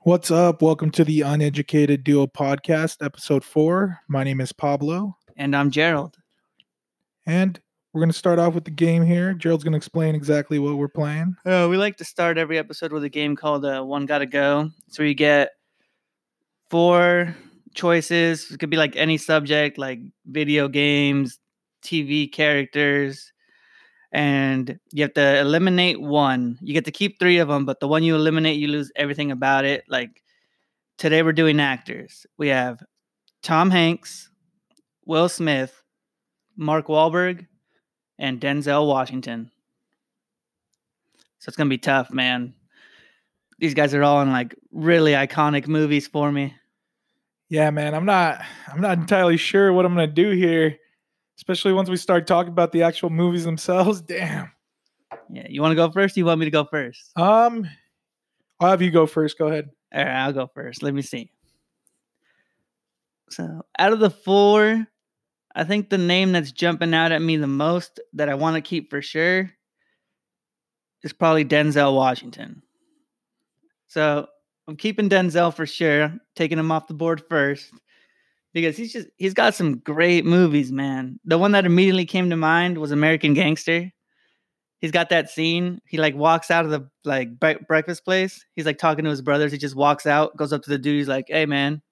[0.00, 0.62] What's up?
[0.62, 3.98] Welcome to the Uneducated Duo Podcast, episode four.
[4.08, 6.16] My name is Pablo, And I'm Gerald.
[7.26, 7.60] and
[7.92, 9.34] we're going to start off with the game here.
[9.34, 11.34] Gerald's going to explain exactly what we're playing.
[11.44, 14.70] Uh, we like to start every episode with a game called uh, One Gotta Go.
[14.90, 15.50] So you get
[16.70, 17.34] four
[17.74, 18.48] choices.
[18.52, 21.39] It could be like any subject, like video games,
[21.82, 23.32] TV characters.
[24.12, 26.58] And you have to eliminate one.
[26.60, 29.30] You get to keep three of them, but the one you eliminate, you lose everything
[29.30, 29.84] about it.
[29.88, 30.22] Like
[30.98, 32.26] today, we're doing actors.
[32.36, 32.82] We have
[33.42, 34.28] Tom Hanks,
[35.06, 35.82] Will Smith,
[36.56, 37.46] Mark Wahlberg,
[38.18, 39.50] and Denzel Washington.
[41.38, 42.54] So it's gonna be tough, man.
[43.58, 46.54] These guys are all in like really iconic movies for me.
[47.48, 50.78] Yeah, man, I'm not I'm not entirely sure what I'm to do here,
[51.40, 54.00] especially once we start talking about the actual movies themselves.
[54.06, 54.52] Damn.
[55.32, 56.14] Yeah, you want to go first?
[56.16, 57.16] Or you want me to go first?
[57.16, 57.66] Um
[58.60, 59.38] I'll have you go first.
[59.38, 59.70] Go ahead.
[59.94, 60.82] All right, I'll go first.
[60.82, 61.30] Let me see.
[63.30, 64.86] So, out of the four,
[65.54, 68.60] I think the name that's jumping out at me the most that I want to
[68.60, 69.50] keep for sure
[71.02, 72.62] is probably Denzel Washington.
[73.86, 74.26] So,
[74.68, 77.72] I'm keeping Denzel for sure, taking him off the board first
[78.52, 81.20] because he's just he's got some great movies, man.
[81.24, 83.90] The one that immediately came to mind was American Gangster.
[84.80, 85.80] He's got that scene.
[85.86, 88.44] He like walks out of the like bre- breakfast place.
[88.54, 89.52] He's like talking to his brothers.
[89.52, 90.96] He just walks out, goes up to the dude.
[90.96, 91.82] He's like, "Hey, man,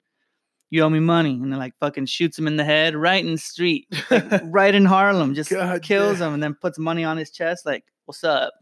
[0.69, 3.33] you owe me money," and then like fucking shoots him in the head right in
[3.33, 5.35] the street, like, right in Harlem.
[5.35, 6.29] Just God kills damn.
[6.29, 7.65] him and then puts money on his chest.
[7.65, 8.53] Like, "What's up?"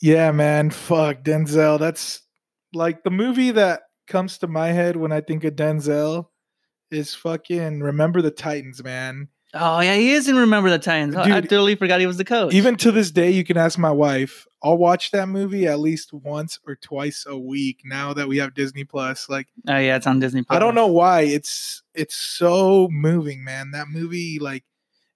[0.00, 0.70] Yeah, man.
[0.70, 1.78] Fuck Denzel.
[1.78, 2.20] That's
[2.74, 6.26] like the movie that comes to my head when I think of Denzel
[6.92, 9.28] is fucking Remember the Titans, man.
[9.54, 11.14] Oh yeah, he is in Remember the Titans.
[11.14, 12.54] Oh, I totally forgot he was the coach.
[12.54, 14.46] Even to this day, you can ask my wife.
[14.62, 18.54] I'll watch that movie at least once or twice a week now that we have
[18.54, 19.28] Disney Plus.
[19.28, 20.42] Like oh yeah, it's on Disney.
[20.42, 20.56] Plus.
[20.56, 23.72] I don't know why it's it's so moving, man.
[23.72, 24.64] That movie, like,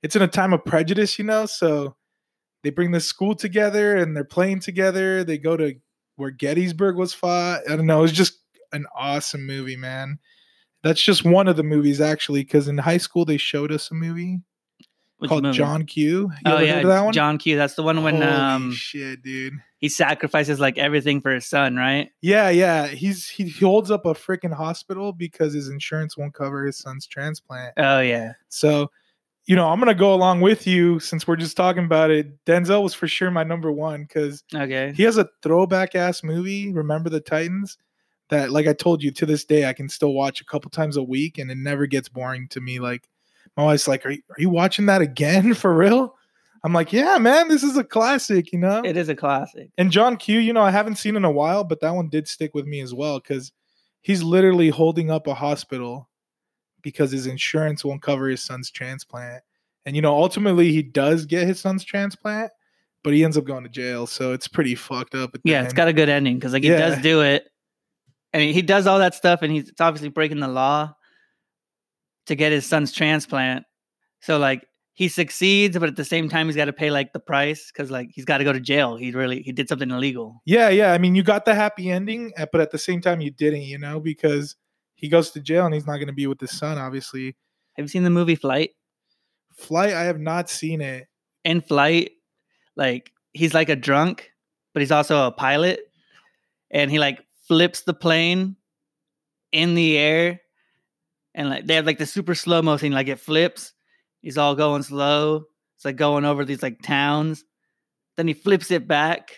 [0.03, 1.47] it's in a time of prejudice, you know.
[1.47, 1.97] So
[2.63, 5.25] they bring the school together and they're playing together.
[5.25, 5.77] They go to
[6.17, 7.61] where Gettysburg was fought.
[7.71, 8.05] I don't know.
[8.05, 8.39] It's just
[8.73, 10.19] an awesome movie, man.
[10.87, 13.95] That's just one of the movies, actually, because in high school they showed us a
[13.95, 14.41] movie
[15.19, 15.57] Which called movie?
[15.59, 16.03] John Q.
[16.05, 17.13] You Oh ever yeah, heard of that one?
[17.13, 17.57] John Q.
[17.57, 19.55] That's the one when Holy um shit, dude.
[19.79, 22.11] he sacrifices like everything for his son, right?
[22.23, 22.87] Yeah, yeah.
[22.87, 27.07] He's he, he holds up a freaking hospital because his insurance won't cover his son's
[27.07, 27.75] transplant.
[27.79, 28.35] Oh yeah.
[28.49, 28.91] So,
[29.47, 32.45] you know, I'm gonna go along with you since we're just talking about it.
[32.45, 34.93] Denzel was for sure my number one because Okay.
[34.97, 36.73] he has a throwback ass movie.
[36.73, 37.77] Remember the Titans?
[38.31, 40.97] That, like I told you, to this day I can still watch a couple times
[40.97, 42.81] a week, and it never gets boring to me.
[42.81, 43.09] Like
[43.57, 46.15] my wife's like, "Are you, are you watching that again for real?"
[46.65, 48.83] I'm like, "Yeah, man, this is a classic," you know.
[48.85, 49.71] It is a classic.
[49.79, 52.27] And John Q, you know, I haven't seen in a while, but that one did
[52.27, 53.53] stick with me as well because
[54.03, 56.09] he's literally holding up a hospital
[56.83, 59.43] because his insurance won't cover his son's transplant.
[59.85, 62.51] And you know, ultimately he does get his son's transplant,
[63.05, 64.07] but he ends up going to jail.
[64.09, 65.31] So it's pretty fucked up.
[65.35, 65.77] At the Yeah, it's end.
[65.77, 67.47] got a good ending because like he does do it,
[68.37, 70.93] and he, he does all that stuff, and he's obviously breaking the law
[72.27, 73.65] to get his son's transplant.
[74.21, 77.21] So like he succeeds, but at the same time he's got to pay like the
[77.21, 78.97] price because like he's got to go to jail.
[78.97, 80.43] He really he did something illegal.
[80.45, 80.93] yeah, yeah.
[80.93, 83.63] I mean, you got the happy ending, uh, but at the same time you didn't,
[83.63, 84.57] you know, because
[84.97, 86.77] he goes to jail and he's not going to be with his son.
[86.79, 87.37] Obviously,
[87.75, 88.71] Have you seen the movie Flight?
[89.57, 89.95] Flight.
[89.95, 91.07] I have not seen it.
[91.45, 92.11] in flight,
[92.77, 94.31] like he's like a drunk,
[94.75, 95.81] but he's also a pilot,
[96.71, 98.57] and he like flips the plane
[99.53, 100.41] in the air,
[101.35, 103.73] and like they have like the super slow mo motion, like it flips.
[104.21, 105.45] He's all going slow.
[105.77, 107.45] It's like going over these like towns.
[108.17, 109.37] Then he flips it back,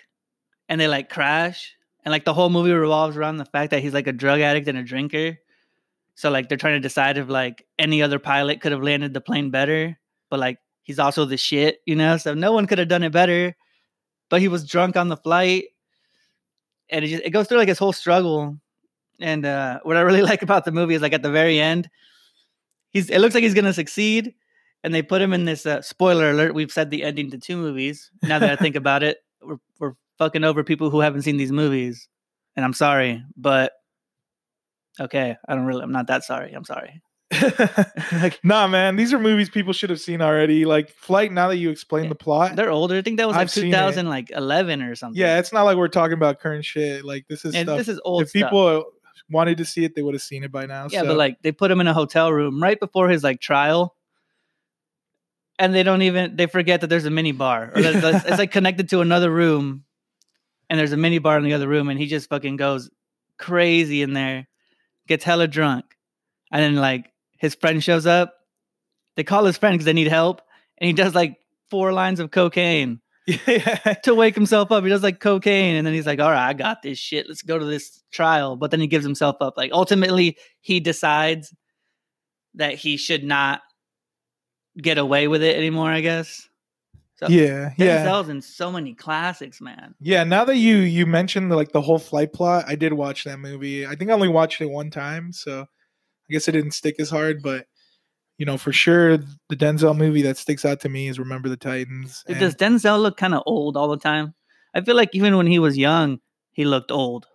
[0.69, 1.75] and they like crash,
[2.05, 4.69] and like the whole movie revolves around the fact that he's like a drug addict
[4.69, 5.39] and a drinker.
[6.15, 9.21] So like they're trying to decide if like any other pilot could have landed the
[9.21, 9.99] plane better,
[10.31, 12.17] but like he's also the shit, you know.
[12.17, 13.55] So no one could have done it better.
[14.31, 15.67] But he was drunk on the flight,
[16.91, 18.59] and it just it goes through like his whole struggle.
[19.21, 21.89] And uh, what I really like about the movie is like at the very end,
[22.91, 24.35] he's it looks like he's gonna succeed,
[24.83, 26.55] and they put him in this uh, spoiler alert.
[26.55, 28.11] We've said the ending to two movies.
[28.23, 31.53] Now that I think about it, we're we're fucking over people who haven't seen these
[31.53, 32.09] movies,
[32.57, 33.73] and I'm sorry, but
[35.01, 36.53] okay, I don't really, I'm not that sorry.
[36.53, 37.01] I'm sorry.
[38.13, 40.65] Like, nah, man, these are movies people should have seen already.
[40.65, 41.33] Like Flight.
[41.33, 42.97] Now that you explain Yeah, the plot, they're older.
[42.97, 43.77] I think that was like I've seen it.
[43.77, 45.21] 2011 or something.
[45.21, 47.05] yeah, it's not like we're talking about current shit.
[47.05, 47.79] Like this is and stuff.
[47.79, 48.51] this is old if stuff.
[48.51, 48.85] people
[49.31, 50.89] wanted to see it, they would have seen it by now.
[50.91, 51.09] Yeah, so.
[51.09, 53.95] but like they put him in a hotel room right before his like trial.
[55.59, 58.39] and they don't even they forget that there's a mini bar or that, that it's
[58.39, 59.85] like connected to another room
[60.71, 62.91] and there's a mini bar in the other room and he just fucking goes
[63.39, 64.47] crazy in there
[65.07, 65.85] gets hella drunk
[66.53, 68.35] and then like his friend shows up
[69.17, 70.43] they call his friend because they need help
[70.79, 71.37] and he does like
[71.71, 73.01] four lines of cocaine
[73.47, 73.95] yeah.
[74.05, 76.53] to wake himself up he does like cocaine and then he's like all right i
[76.53, 79.73] got this shit let's go to this trial but then he gives himself up like
[79.73, 81.55] ultimately he decides
[82.55, 83.61] that he should not
[84.81, 86.49] get away with it anymore i guess
[87.19, 87.73] so Yeah.
[87.77, 88.07] Yeah.
[88.07, 89.97] Denzel's in so many classics, man.
[90.01, 93.41] Yeah, now that you you mentioned like the whole flight plot, I did watch that
[93.41, 93.85] movie.
[93.85, 95.67] I think I only watched it one time, so
[96.29, 97.43] I guess it didn't stick as hard.
[97.43, 97.67] But
[98.39, 101.57] you know, for sure, the Denzel movie that sticks out to me is Remember the
[101.57, 102.23] Titans.
[102.29, 104.35] And- Does Denzel look kind of old all the time?
[104.75, 106.21] I feel like even when he was young,
[106.53, 107.27] he looked old.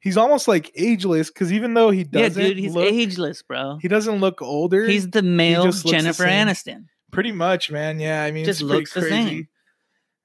[0.00, 3.78] he's almost like ageless because even though he doesn't, dude, he's look, ageless, bro.
[3.82, 4.86] he doesn't look older.
[4.86, 6.24] He's the male looks the Jennifer.
[6.24, 6.84] Aniston.
[7.10, 7.98] pretty much, man.
[7.98, 9.14] Yeah, I mean, Just looks the crazy.
[9.28, 9.48] same.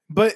[0.08, 0.34] But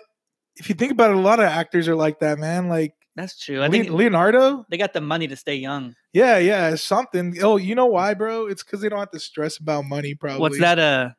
[0.57, 2.69] if you think about it, a lot of actors are like that, man.
[2.69, 3.61] Like That's true.
[3.63, 4.65] I Le- think Leonardo.
[4.69, 5.95] they got the money to stay young.
[6.17, 7.37] Yeah, yeah, something.
[7.43, 8.47] Oh, you know why, bro?
[8.47, 10.15] It's because they don't have to stress about money.
[10.15, 10.41] Probably.
[10.41, 10.79] What's that?
[10.79, 11.11] Uh,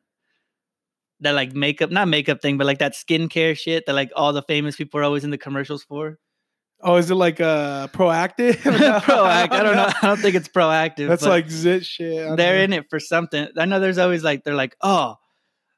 [1.20, 4.42] that like makeup, not makeup thing, but like that skincare shit that like all the
[4.42, 6.18] famous people are always in the commercials for.
[6.80, 8.54] Oh, is it like uh Proactiv?
[8.54, 9.52] Proactiv.
[9.52, 9.92] I don't know.
[10.02, 11.06] I don't think it's Proactiv.
[11.06, 12.26] That's like zit shit.
[12.26, 12.64] I they're know.
[12.64, 13.46] in it for something.
[13.56, 15.14] I know there's always like they're like, oh,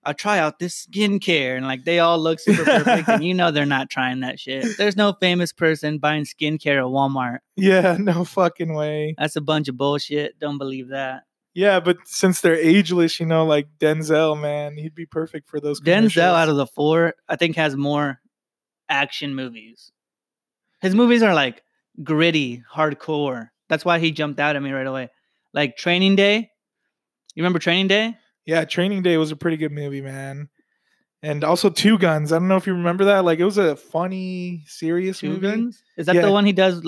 [0.05, 3.51] I'll try out this skincare, and like they all look super perfect, and you know
[3.51, 4.79] they're not trying that shit.
[4.79, 7.39] There's no famous person buying skincare at Walmart.
[7.57, 9.15] Yeah, no fucking way.
[9.19, 10.39] That's a bunch of bullshit.
[10.39, 11.25] Don't believe that.
[11.53, 15.81] Yeah, but since they're ageless, you know, like Denzel, man, he'd be perfect for those.
[15.81, 18.21] Denzel out of the four, I think, has more
[18.89, 19.93] action movies.
[20.81, 21.63] His movies are like
[22.03, 23.49] gritty, hardcore.
[23.69, 25.11] That's why he jumped out at me right away.
[25.53, 26.51] Like Training Day.
[27.35, 28.17] You remember Training Day?
[28.51, 30.49] Yeah, Training Day was a pretty good movie, man.
[31.23, 32.33] And also Two Guns.
[32.33, 33.25] I don't know if you remember that.
[33.25, 35.41] Like it was a funny, serious Two movie.
[35.43, 35.83] Guns.
[35.97, 36.23] Is that Yeah.
[36.23, 36.83] the one he does?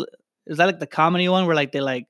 [0.46, 2.06] Is that like the comedy one where like they like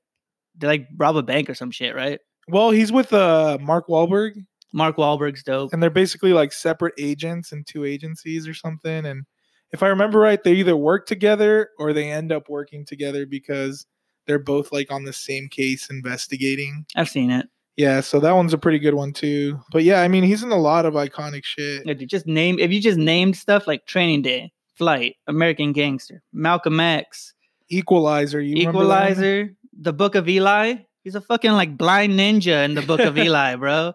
[0.57, 2.19] they like rob a bank or some shit, right?
[2.47, 4.33] Well, he's with uh Mark Wahlberg,
[4.73, 5.71] Mark Wahlberg's dope.
[5.73, 9.05] and they're basically like separate agents in two agencies or something.
[9.05, 9.25] And
[9.71, 13.85] if I remember right, they either work together or they end up working together because
[14.27, 16.85] they're both like on the same case investigating.
[16.95, 17.47] I've seen it.
[17.77, 19.59] Yeah, so that one's a pretty good one too.
[19.71, 21.83] But yeah, I mean, he's in a lot of iconic shit.
[21.85, 26.21] Yeah, dude, just name if you just named stuff like Training Day, Flight, American Gangster,
[26.31, 27.33] Malcolm X,
[27.69, 28.79] Equalizer, you remember?
[28.79, 30.75] Equalizer, The Book of Eli.
[31.03, 33.93] He's a fucking like blind ninja in the Book of Eli, bro.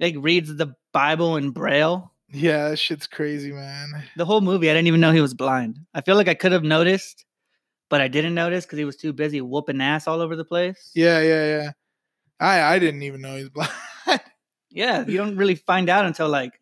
[0.00, 2.12] Like reads the Bible in Braille.
[2.32, 4.04] Yeah, that shit's crazy, man.
[4.16, 5.78] The whole movie, I didn't even know he was blind.
[5.94, 7.24] I feel like I could have noticed,
[7.88, 10.90] but I didn't notice because he was too busy whooping ass all over the place.
[10.94, 11.70] Yeah, yeah, yeah.
[12.40, 13.70] I I didn't even know he's blind.
[14.70, 16.52] Yeah, you don't really find out until like.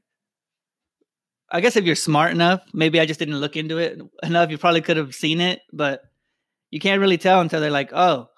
[1.50, 4.50] I guess if you're smart enough, maybe I just didn't look into it enough.
[4.50, 6.02] You probably could have seen it, but
[6.70, 8.28] you can't really tell until they're like, "Oh,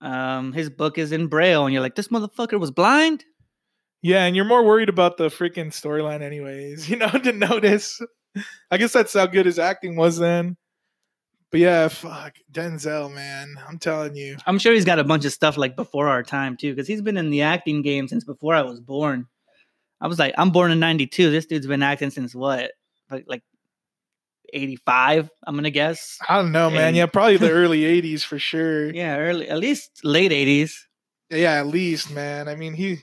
[0.00, 3.24] um, his book is in braille," and you're like, "This motherfucker was blind."
[4.02, 6.88] yeah, and you're more worried about the freaking storyline, anyways.
[6.90, 8.00] You know, to notice.
[8.70, 10.56] I guess that's how good his acting was then.
[11.50, 13.54] But yeah, fuck Denzel, man.
[13.66, 14.36] I'm telling you.
[14.46, 17.00] I'm sure he's got a bunch of stuff like before our time too, because he's
[17.00, 19.26] been in the acting game since before I was born.
[20.00, 21.30] I was like, I'm born in '92.
[21.30, 22.72] This dude's been acting since what,
[23.10, 23.42] like like
[24.52, 25.30] '85?
[25.46, 26.18] I'm gonna guess.
[26.28, 26.88] I don't know, man.
[26.88, 28.90] And- Yeah, probably the early '80s for sure.
[28.90, 30.72] Yeah, early, at least late '80s.
[31.30, 32.48] Yeah, at least, man.
[32.48, 32.98] I mean, he.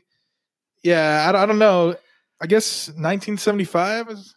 [0.84, 1.96] Yeah, I, don't- I don't know.
[2.42, 4.10] I guess 1975.
[4.10, 4.34] Is,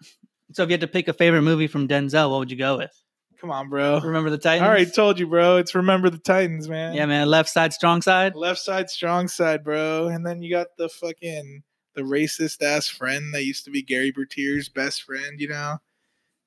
[0.53, 2.79] So if you had to pick a favorite movie from Denzel, what would you go
[2.79, 2.93] with?
[3.41, 4.01] Come on, bro.
[4.01, 4.69] Remember the I Titans?
[4.69, 5.57] already told you, bro.
[5.59, 6.95] It's remember the Titans, man.
[6.95, 7.29] yeah, man.
[7.29, 8.35] Left side, strong side.
[8.35, 10.09] Left side, strong side, bro.
[10.09, 11.63] And then you got the fucking
[11.95, 15.41] the racist ass friend that used to be Gary Bertier's best friend.
[15.41, 15.77] You know,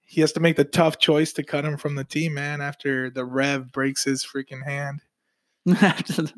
[0.06, 2.62] he has to make the tough choice to cut him from the team, man.
[2.62, 5.02] After the Rev breaks his freaking hand.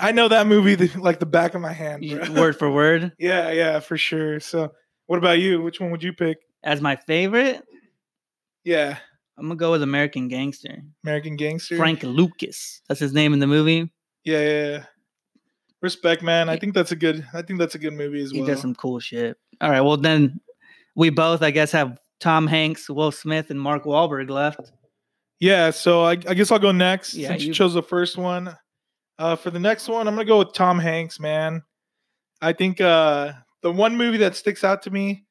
[0.00, 2.32] I know that movie the, like the back of my hand, bro.
[2.40, 3.12] Word for word.
[3.18, 4.40] Yeah, yeah, for sure.
[4.40, 4.72] So,
[5.06, 5.60] what about you?
[5.62, 6.38] Which one would you pick?
[6.64, 7.62] As my favorite,
[8.64, 8.98] Yeah,
[9.42, 10.82] I'm gonna go with American Gangster.
[11.04, 11.76] American Gangster.
[11.76, 12.80] Frank Lucas.
[12.88, 13.90] That's his name in the movie.
[14.24, 14.68] Yeah, yeah.
[14.70, 14.84] yeah.
[15.80, 16.48] Respect, man.
[16.48, 17.26] I think that's a good.
[17.34, 18.46] I think that's a good movie as He well.
[18.46, 19.36] does some cool shit.
[19.60, 19.80] All right.
[19.80, 20.40] Well, then
[20.94, 24.70] we both, I guess, have Tom Hanks, Will Smith, and Mark Wahlberg left.
[25.40, 28.16] Yeah, so I, I guess I'll go next Yeah, since you you- chose the first
[28.16, 28.56] one.
[29.18, 31.62] Uh, for the next one, I'm gonna go with Tom Hanks, man.
[32.40, 33.32] I think uh,
[33.62, 35.24] the one movie that sticks out to me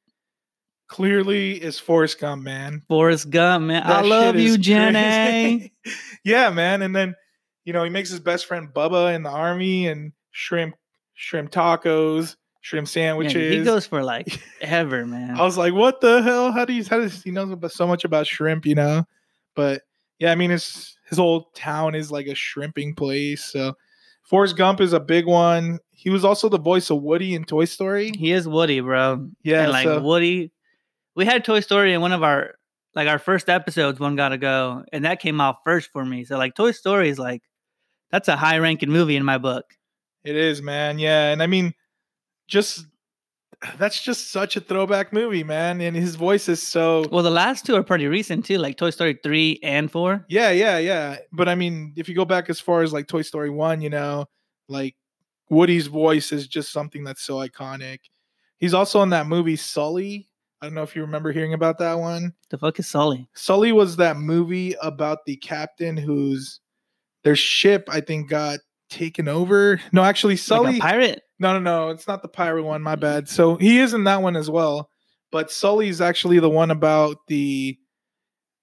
[0.92, 2.84] clearly is Forrest Gump, man.
[2.90, 3.82] Forrest Gump, man.
[3.86, 5.74] I love you, Jenny.
[6.26, 6.82] yeah, man.
[6.82, 7.16] And then
[7.64, 10.76] you know he makes his best friend Bubba in the army and shrimp
[11.14, 13.56] shrimp tacos, shrimp sandwiches.
[13.56, 15.40] he goes for like ever, man.
[15.40, 16.52] I was like, what the hell?
[16.52, 19.06] How do you how does he knows so much about shrimp, you know?
[19.56, 19.84] But
[20.20, 23.46] yeah, I mean his his whole town is like a shrimping place.
[23.46, 23.74] So
[24.24, 25.80] Forrest Gump is a big one.
[25.92, 28.12] He was also the voice of Woody in Toy Story.
[28.18, 29.30] He is Woody, bro.
[29.44, 30.52] Yeah, and like so- Woody,
[31.16, 32.56] we had Toy Story in one of our
[32.96, 34.00] like our first episodes.
[34.00, 36.24] One gotta go, and that came out first for me.
[36.26, 37.44] So like Toy Story is like
[38.12, 39.66] that's a high ranking movie in my book.
[40.24, 41.00] It is, man.
[41.00, 41.74] Yeah, and I mean,
[42.48, 42.86] just
[43.78, 45.82] that's just such a throwback movie, man.
[45.82, 48.90] And his voice is so Well, the last two are pretty recent too, like Toy
[48.90, 50.26] Story three and four.
[50.30, 51.18] yeah, yeah, yeah.
[51.32, 53.90] But I mean, if you go back as far as like Toy Story one, you
[53.90, 54.26] know,
[54.68, 54.96] like
[55.50, 58.00] Woody's voice is just something that's so iconic.
[58.58, 60.28] He's also in that movie Sully.
[60.62, 62.34] I don't know if you remember hearing about that one.
[62.52, 63.28] The fuck is Sully?
[63.34, 66.60] Sully was that movie about the captain whose
[67.24, 69.82] their ship, I think, got taken over.
[69.92, 70.74] No, actually, Sully.
[70.74, 71.24] Like pirate?
[71.40, 71.90] No, no, no.
[71.90, 72.84] It's not the pirate one.
[72.84, 73.00] My mm.
[73.00, 73.28] bad.
[73.28, 74.90] So he is in that one as well.
[75.32, 77.78] But Sully's actually the one about the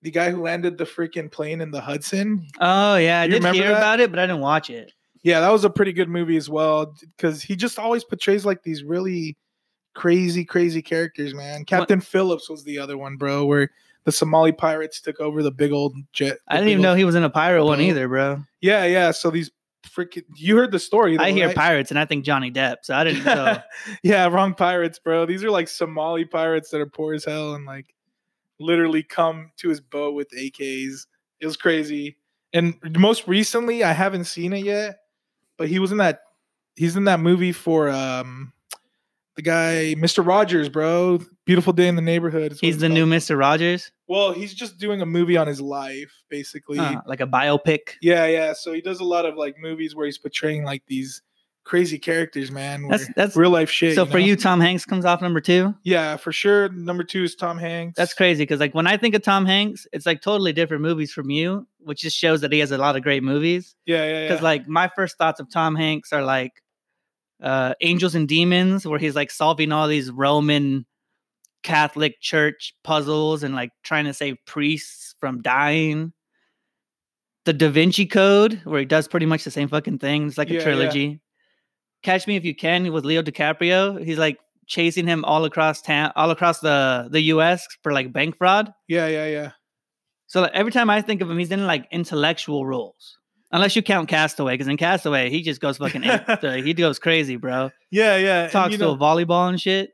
[0.03, 2.47] the guy who landed the freaking plane in the Hudson.
[2.61, 3.79] Oh yeah, I did hear that?
[3.79, 4.93] about it, but I didn't watch it.
[5.25, 8.63] Yeah, that was a pretty good movie as well because he just always portrays like
[8.63, 9.37] these really
[9.99, 11.65] crazy, crazy characters, man.
[11.65, 13.69] Captain Phillips was the other one, bro, where
[14.05, 16.39] the Somali pirates took over the big old jet.
[16.47, 18.45] I didn't even know he was in a pirate one either, bro.
[18.61, 19.11] Yeah, yeah.
[19.11, 19.51] So these
[19.85, 21.19] freaking you heard the story.
[21.19, 21.57] I hear right?
[21.57, 23.59] pirates and I think Johnny Depp, so I didn't know.
[24.05, 25.27] yeah, wrong pirates, bro.
[25.27, 27.93] These are like Somali pirates that are poor as hell and like
[28.61, 31.07] literally come to his boat with AKs.
[31.41, 32.19] It was crazy.
[32.53, 35.01] And most recently, I haven't seen it yet,
[35.57, 36.21] but he was in that.
[36.77, 38.53] He's in that movie for um
[39.39, 40.27] the guy, Mr.
[40.27, 41.21] Rogers, bro.
[41.47, 42.59] Beautiful day in the neighborhood.
[42.61, 43.07] He's the new.
[43.07, 46.81] Mister Rogers, Well, he's just doing a movie on his life, basically.
[46.81, 47.95] Uh, like a biopic.
[48.03, 48.53] Yeah, yeah.
[48.53, 51.23] So he does a lot of like movies where he's portraying like these
[51.63, 52.89] crazy characters, man.
[52.89, 53.95] That's that's real life shit.
[53.95, 54.25] so for know?
[54.25, 54.35] you.
[54.35, 55.73] Tom Hanks comes off number two.
[55.85, 56.69] Yeah, for sure.
[56.71, 57.97] Number two is Tom Hanks.
[57.97, 61.13] That's crazy because like when I think of Tom Hanks, it's like totally different movies
[61.13, 63.77] from you, which just shows that he has a lot of great movies.
[63.87, 64.29] Yeah, yeah, yeah.
[64.29, 66.55] Because like my first thoughts of Tom Hanks are like
[67.43, 70.87] uh Angels and Demons, where he's like solving all these Roman
[71.63, 76.13] Catholic Church puzzles and like trying to save priests from dying.
[77.45, 80.27] The Da Vinci Code, where he does pretty much the same fucking thing.
[80.27, 80.65] It's like Yeah, a yeah.
[80.65, 81.21] trilogy.
[82.03, 84.05] Catch Me If You Can with Leo DiCaprio.
[84.05, 87.67] He's like chasing him all across town, all across the the U.S.
[87.83, 88.73] for like bank fraud.
[88.87, 89.51] yeah, yeah, yeah.
[90.27, 93.18] So like, every time I think of him, he's in like intellectual roles.
[93.51, 96.03] Unless you count Castaway, because in Castaway he just goes fucking
[96.65, 97.71] he goes crazy, bro.
[97.91, 98.49] Yeah, yeah.
[98.49, 99.91] Talks to know, a volleyball and shit.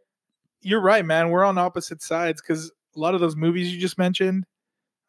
[0.61, 1.30] you're right, man.
[1.30, 4.44] We're on opposite sides because a lot of those movies you just mentioned,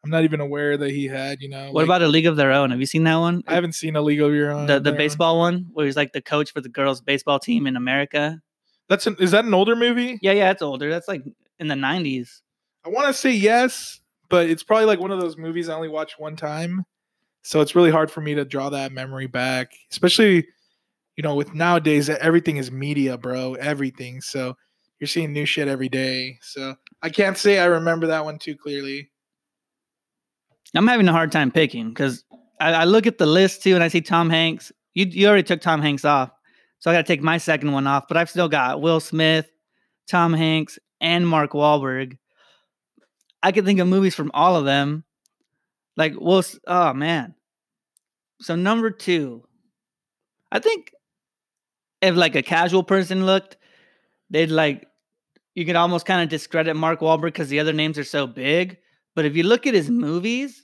[0.04, 1.40] I'm not even aware that he had.
[1.40, 2.70] You know, What like, about a League of Their Own?
[2.70, 3.42] Have you seen that one?
[3.48, 4.66] I haven't seen a League of Your Own.
[4.66, 7.74] the the baseball one where he's like the coach for the girls baseball team in
[7.76, 8.40] America.
[8.88, 10.20] That's an, is that an older movie?
[10.22, 10.88] Yeah, yeah, it's older.
[10.88, 11.24] That's like
[11.58, 12.42] in the nineties.
[12.84, 15.88] I want to say yes, but it's probably like one of those movies I only
[15.88, 16.84] watched one time,
[17.46, 19.72] so it's really hard for me to draw that memory back.
[19.92, 20.48] Especially,
[21.16, 23.54] you know, with nowadays that everything is media, bro.
[23.54, 24.20] Everything.
[24.20, 24.56] So
[24.98, 26.40] you're seeing new shit every day.
[26.42, 29.12] So I can't say I remember that one too clearly.
[30.74, 32.24] I'm having a hard time picking because
[32.60, 34.72] I, I look at the list too and I see Tom Hanks.
[34.94, 36.32] You you already took Tom Hanks off,
[36.80, 38.08] so I got to take my second one off.
[38.08, 39.48] But I've still got Will Smith,
[40.08, 42.18] Tom Hanks, and Mark Wahlberg.
[43.40, 45.04] I can think of movies from all of them.
[45.96, 46.42] Like Will.
[46.66, 47.35] Oh man.
[48.40, 49.44] So number two,
[50.52, 50.92] I think
[52.02, 53.56] if like a casual person looked,
[54.30, 54.86] they'd like
[55.54, 58.78] you could almost kind of discredit Mark Wahlberg because the other names are so big.
[59.14, 60.62] But if you look at his movies,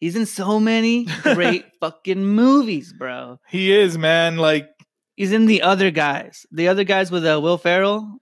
[0.00, 3.38] he's in so many great fucking movies, bro.
[3.48, 4.38] He is, man.
[4.38, 4.70] Like
[5.16, 6.46] He's in the other guys.
[6.50, 8.18] The other guys with uh, Will Ferrell.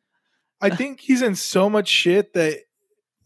[0.60, 2.58] I think he's in so much shit that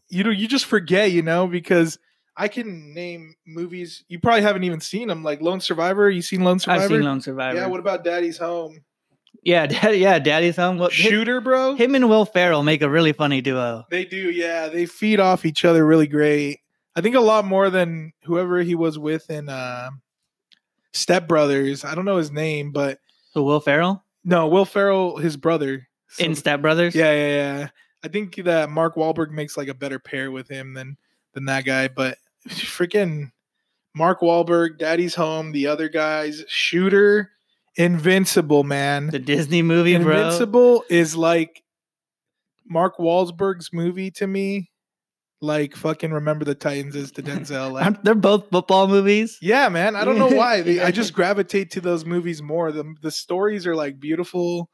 [0.09, 1.99] you know you just forget, you know, because
[2.37, 6.09] I can name movies you probably haven't even seen them, like Lone Survivor.
[6.09, 6.83] You seen Lone Survivor?
[6.83, 7.57] I've seen Lone Survivor.
[7.57, 7.67] Yeah.
[7.67, 8.83] What about Daddy's Home?
[9.43, 10.77] yeah, Daddy, yeah, Daddy's Home.
[10.77, 11.75] Well, Shooter, bro.
[11.75, 13.85] him and Will Ferrell make a really funny duo.
[13.89, 14.67] They do, yeah.
[14.67, 16.59] They feed off each other really great.
[16.95, 19.89] I think a lot more than whoever he was with in uh,
[20.93, 21.83] Step Brothers.
[21.85, 22.99] I don't know his name, but
[23.33, 25.87] Who Will Ferrell no, Will Ferrell, his brother.
[26.09, 26.95] So- in Step Brothers.
[26.95, 27.67] yeah, yeah, yeah.
[28.03, 30.97] I think that Mark Wahlberg makes like a better pair with him than
[31.33, 31.87] than that guy.
[31.87, 32.17] But
[32.49, 33.31] freaking
[33.95, 37.31] Mark Wahlberg, Daddy's Home, the other guys, Shooter,
[37.77, 39.07] Invincible, man.
[39.07, 40.15] the Disney movie, bro.
[40.15, 41.61] Invincible is like
[42.67, 44.71] Mark Wahlberg's movie to me.
[45.41, 47.71] Like fucking Remember the Titans is to Denzel.
[47.73, 49.37] Like, They're both football movies.
[49.41, 49.95] yeah, man.
[49.95, 50.61] I don't know why.
[50.61, 52.71] They, I just gravitate to those movies more.
[52.71, 54.69] The the stories are like beautiful.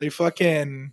[0.00, 0.92] they fucking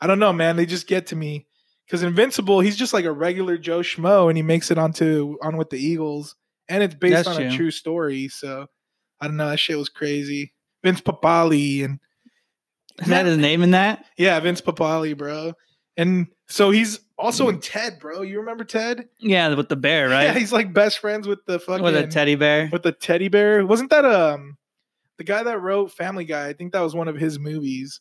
[0.00, 0.56] I don't know, man.
[0.56, 1.46] They just get to me
[1.88, 5.56] because Invincible, he's just like a regular Joe schmo, and he makes it onto on
[5.56, 6.36] with the Eagles,
[6.68, 7.56] and it's based That's on a true.
[7.56, 8.28] true story.
[8.28, 8.66] So
[9.20, 9.48] I don't know.
[9.48, 10.52] That shit was crazy.
[10.84, 11.98] Vince Papale and
[13.00, 14.04] Isn't that his name in that?
[14.16, 15.54] yeah, Vince Papale, bro.
[15.96, 18.22] And so he's also in Ted, bro.
[18.22, 19.08] You remember Ted?
[19.18, 20.24] Yeah, with the bear, right?
[20.24, 22.68] Yeah, he's like best friends with the fucking with a teddy bear.
[22.70, 23.66] with the teddy bear.
[23.66, 24.56] Wasn't that um
[25.16, 26.48] the guy that wrote Family Guy?
[26.48, 28.00] I think that was one of his movies.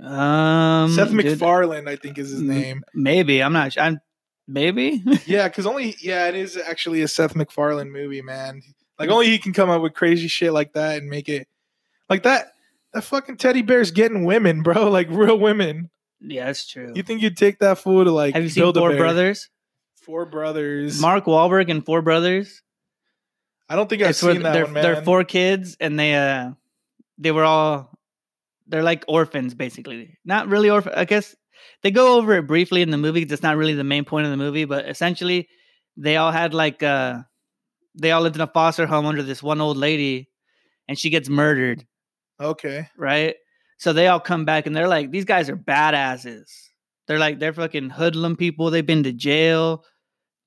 [0.00, 2.84] Um, Seth MacFarlane, I think is his name.
[2.94, 3.72] Maybe I'm not.
[3.72, 3.82] sure.
[3.82, 4.00] I'm
[4.46, 5.02] maybe.
[5.26, 8.62] Yeah, because only yeah, it is actually a Seth MacFarlane movie, man.
[8.98, 11.48] Like only he can come up with crazy shit like that and make it
[12.08, 12.52] like that.
[12.94, 14.88] That fucking teddy bear's getting women, bro.
[14.90, 15.90] Like real women.
[16.20, 16.92] yeah, that's true.
[16.94, 18.96] You think you'd take that fool to like Have you seen Four?
[18.96, 19.50] Brothers?
[19.96, 21.00] Four brothers.
[21.00, 22.62] Mark Wahlberg and Four Brothers.
[23.68, 24.82] I don't think I've It's seen that they're, one, man.
[24.82, 26.52] they're four kids, and they uh,
[27.18, 27.97] they were all
[28.68, 30.18] they're like orphans, basically.
[30.24, 30.92] Not really orphan.
[30.94, 31.34] I guess
[31.82, 33.22] they go over it briefly in the movie.
[33.22, 35.48] It's not really the main point of the movie, but essentially,
[35.96, 37.18] they all had like uh,
[38.00, 40.28] they all lived in a foster home under this one old lady,
[40.86, 41.84] and she gets murdered.
[42.40, 42.88] Okay.
[42.96, 43.34] right?
[43.78, 46.50] So they all come back and they're like, these guys are badasses.
[47.06, 48.70] They're like, they're fucking hoodlum people.
[48.70, 49.84] They've been to jail.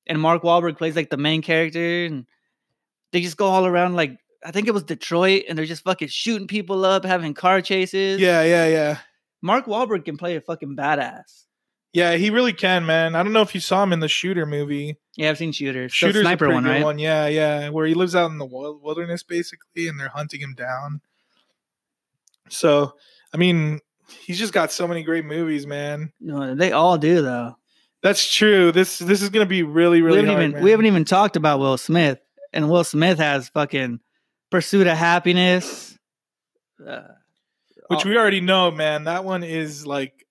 [0.07, 2.05] And Mark Wahlberg plays like the main character.
[2.05, 2.25] And
[3.11, 5.43] they just go all around like, I think it was Detroit.
[5.47, 8.19] And they're just fucking shooting people up, having car chases.
[8.19, 8.97] Yeah, yeah, yeah.
[9.41, 11.45] Mark Wahlberg can play a fucking badass.
[11.93, 13.15] Yeah, he really can, man.
[13.15, 14.97] I don't know if you saw him in the Shooter movie.
[15.17, 15.97] Yeah, I've seen Shooters.
[15.99, 16.83] The sniper one, right?
[16.83, 16.99] one.
[16.99, 21.01] Yeah, yeah, where he lives out in the wilderness basically, and they're hunting him down.
[22.47, 22.93] So,
[23.33, 23.81] I mean,
[24.21, 26.13] he's just got so many great movies, man.
[26.21, 27.57] No, they all do though.
[28.01, 28.71] That's true.
[28.71, 31.35] This this is gonna be really really we haven't hard, even we haven't even talked
[31.35, 32.19] about Will Smith,
[32.53, 33.99] and Will Smith has fucking
[34.51, 35.97] Pursuit of Happiness.
[36.85, 37.01] Uh,
[37.87, 39.05] which oh, we already know, man.
[39.05, 40.25] That one is like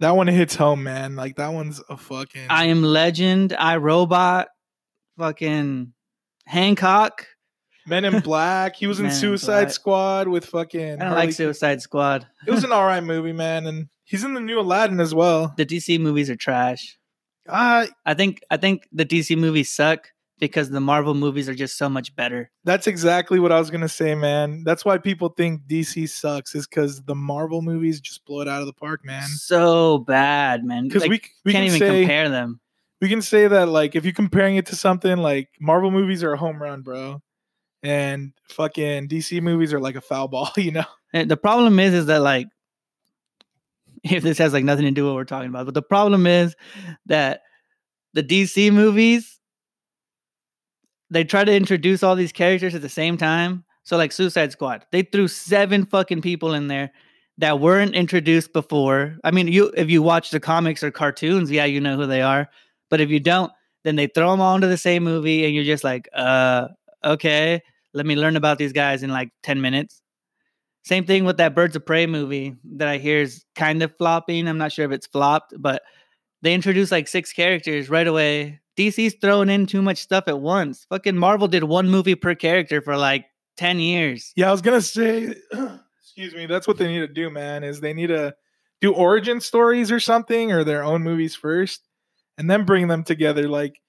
[0.00, 1.16] that one hits home, man.
[1.16, 2.46] Like that one's a fucking.
[2.50, 4.48] I am Legend, I Robot,
[5.18, 5.92] fucking
[6.46, 7.26] Hancock.
[7.86, 8.76] Men in Black.
[8.76, 9.72] He was in Suicide Black.
[9.72, 10.80] Squad with fucking.
[10.80, 12.26] I don't Harley like Suicide Squad.
[12.46, 15.54] It was an alright movie, man, and he's in the new Aladdin as well.
[15.56, 16.98] The DC movies are trash.
[17.48, 21.76] Uh I think I think the DC movies suck because the Marvel movies are just
[21.76, 22.50] so much better.
[22.64, 24.62] That's exactly what I was gonna say, man.
[24.64, 28.60] That's why people think DC sucks, is because the Marvel movies just blow it out
[28.60, 29.26] of the park, man.
[29.28, 30.84] So bad, man.
[30.84, 32.60] Because Like, we we can't can even say compare them.
[33.00, 36.32] we can say that like if you're comparing it to something like Marvel movies are
[36.32, 37.20] a home run, bro,
[37.82, 40.84] and fucking DC movies are like a foul ball, you know?
[41.12, 42.46] And the problem is, is that like,
[44.04, 46.26] if this has like nothing to do with what we're talking about, but the problem
[46.26, 46.54] is
[47.06, 47.42] that
[48.14, 49.37] the DC movies,
[51.10, 53.64] they try to introduce all these characters at the same time.
[53.84, 56.90] So like Suicide Squad, they threw seven fucking people in there
[57.38, 59.16] that weren't introduced before.
[59.24, 62.20] I mean, you if you watch the comics or cartoons, yeah, you know who they
[62.20, 62.48] are.
[62.90, 63.52] But if you don't,
[63.84, 66.68] then they throw them all into the same movie, and you're just like, uh,
[67.04, 67.62] okay,
[67.94, 70.02] let me learn about these guys in like ten minutes.
[70.84, 74.48] Same thing with that Birds of Prey movie that I hear is kind of flopping.
[74.48, 75.82] I'm not sure if it's flopped, but
[76.42, 78.60] they introduced like six characters right away.
[78.78, 80.86] DC's throwing in too much stuff at once.
[80.88, 84.32] Fucking Marvel did one movie per character for like 10 years.
[84.36, 85.34] Yeah, I was gonna say,
[86.00, 87.64] excuse me, that's what they need to do, man.
[87.64, 88.34] Is they need to
[88.80, 91.82] do origin stories or something, or their own movies first,
[92.38, 93.48] and then bring them together.
[93.48, 93.80] Like,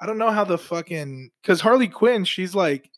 [0.00, 2.88] I don't know how the fucking because Harley Quinn, she's like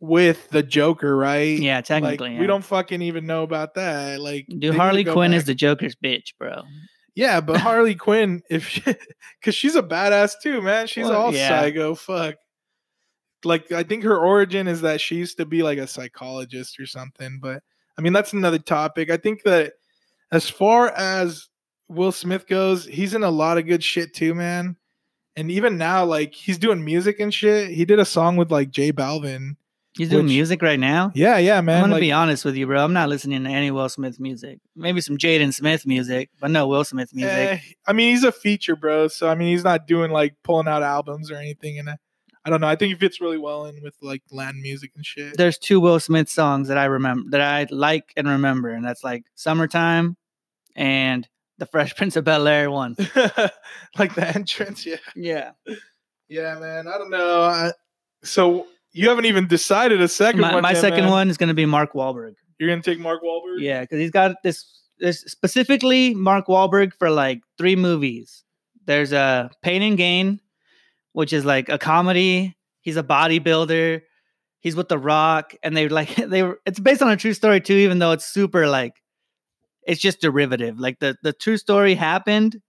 [0.00, 1.58] with the Joker, right?
[1.58, 2.36] Yeah, Like, technically.
[2.38, 4.20] we don't fucking even know about that.
[4.20, 6.62] Like, Dude, Harley Quinn is the Joker's bitch, bro.
[7.14, 8.82] Yeah, but Harley Quinn, if
[9.38, 10.86] because she's a badass too, man.
[10.86, 11.48] She's Well, all yeah.
[11.48, 11.94] psycho.
[11.94, 12.36] Fuck.
[13.44, 16.86] Like, I think her origin is that she used to be like a psychologist or
[16.86, 17.38] something.
[17.42, 17.62] But
[17.98, 19.10] I mean, that's another topic.
[19.10, 19.74] I think that
[20.30, 21.48] as far as
[21.88, 24.76] Will Smith goes, he's in a lot of good shit too, man.
[25.36, 27.70] And even now, like he's doing music and shit.
[27.70, 29.56] He did a song with like J Balvin.
[29.96, 31.12] He's doing Which- music right now.
[31.14, 31.76] Yeah, yeah, man.
[31.76, 32.82] I'm gonna like, be honest with you, bro.
[32.82, 34.58] I'm not listening to any Will Smith music.
[34.74, 37.30] Maybe some Jaden Smith music, but no Will Smith music.
[37.32, 39.08] eh, I mean, he's a feature, bro.
[39.08, 41.78] So I mean, he's not doing like pulling out albums or anything.
[41.78, 41.98] And I,
[42.44, 42.68] I don't know.
[42.68, 45.36] I think he fits really well in with like Latin music and shit.
[45.36, 49.04] There's two Will Smith songs that I remember that I like and remember, and that's
[49.04, 50.16] like "Summertime"
[50.74, 51.28] and
[51.58, 52.96] the Fresh Prince of Bel Air one.
[53.98, 55.50] like the entrance, yeah, Yeah,
[56.28, 56.88] yeah, man.
[56.88, 57.42] I don't know.
[57.42, 57.72] I,
[58.24, 60.62] so you haven't even decided a second my, one.
[60.62, 61.10] my yet, second man.
[61.10, 62.34] one is gonna be Mark Wahlberg.
[62.58, 63.60] You're gonna take Mark Wahlberg.
[63.60, 64.64] Yeah, because he's got this,
[64.98, 68.44] this specifically Mark Wahlberg for like three movies.
[68.86, 70.40] There's a Pain and Gain,
[71.12, 72.56] which is like a comedy.
[72.80, 74.02] He's a bodybuilder.
[74.60, 76.60] He's with The Rock, and they like they were.
[76.66, 78.94] It's based on a true story too, even though it's super like
[79.86, 80.78] it's just derivative.
[80.78, 82.60] Like the the true story happened,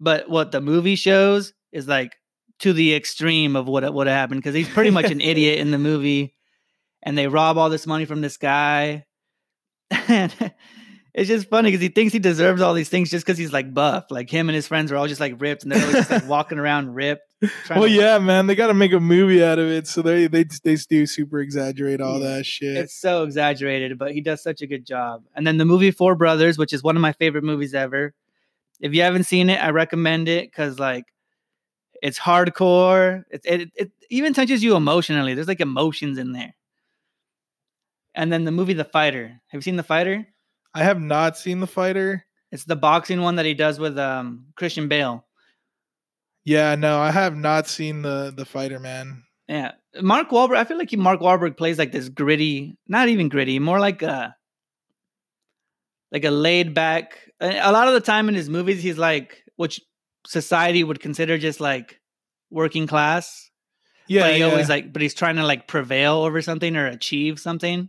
[0.00, 2.16] but what the movie shows is like
[2.60, 5.78] to the extreme of what what happened because he's pretty much an idiot in the
[5.78, 6.34] movie,
[7.02, 9.04] and they rob all this money from this guy,
[9.90, 10.52] and
[11.14, 13.72] it's just funny because he thinks he deserves all these things just because he's like
[13.72, 14.04] buff.
[14.10, 16.58] Like him and his friends are all just like ripped, and they're just like walking
[16.58, 17.22] around ripped.
[17.70, 20.26] Well, to- yeah, man, they got to make a movie out of it, so they
[20.26, 22.36] they they do super exaggerate all Yeah.
[22.36, 22.76] that shit.
[22.76, 25.22] It's so exaggerated, but he does such a good job.
[25.34, 28.14] And then the movie Four Brothers, which is one of my favorite movies ever.
[28.80, 31.04] If you haven't seen it, I recommend it because like
[32.02, 33.24] it's hardcore.
[33.30, 35.34] It, it it even touches you emotionally.
[35.34, 36.54] There's like emotions in there.
[38.14, 39.40] And then the movie The Fighter.
[39.48, 40.26] Have you seen The Fighter?
[40.74, 42.24] I have not seen the fighter.
[42.52, 45.24] It's the boxing one that he does with um Christian Bale.
[46.44, 49.24] Yeah, no, I have not seen the the fighter, man.
[49.48, 50.56] Yeah, Mark Wahlberg.
[50.56, 54.02] I feel like he, Mark Wahlberg plays like this gritty, not even gritty, more like
[54.02, 54.36] a
[56.12, 57.18] like a laid back.
[57.40, 59.80] A lot of the time in his movies, he's like which
[60.28, 61.98] society would consider just like
[62.50, 63.50] working class.
[64.06, 64.46] Yeah, but he yeah.
[64.46, 67.88] always like, but he's trying to like prevail over something or achieve something.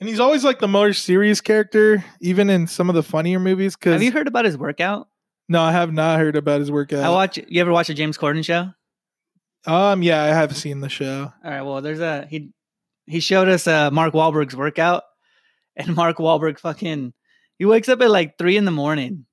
[0.00, 3.76] and he's always like the more serious character, even in some of the funnier movies.
[3.76, 5.08] Because Have you heard about his workout?
[5.48, 7.04] no, I have not heard about his workout.
[7.04, 7.38] I watch.
[7.48, 8.70] You ever watch a James Corden show?
[9.66, 11.32] um, yeah, I have seen the show.
[11.44, 11.62] All right.
[11.62, 12.50] Well, there's a he.
[13.06, 15.02] He showed us uh, Mark Wahlberg's workout,
[15.76, 17.12] and Mark Wahlberg fucking
[17.58, 19.26] he wakes up at like three in the morning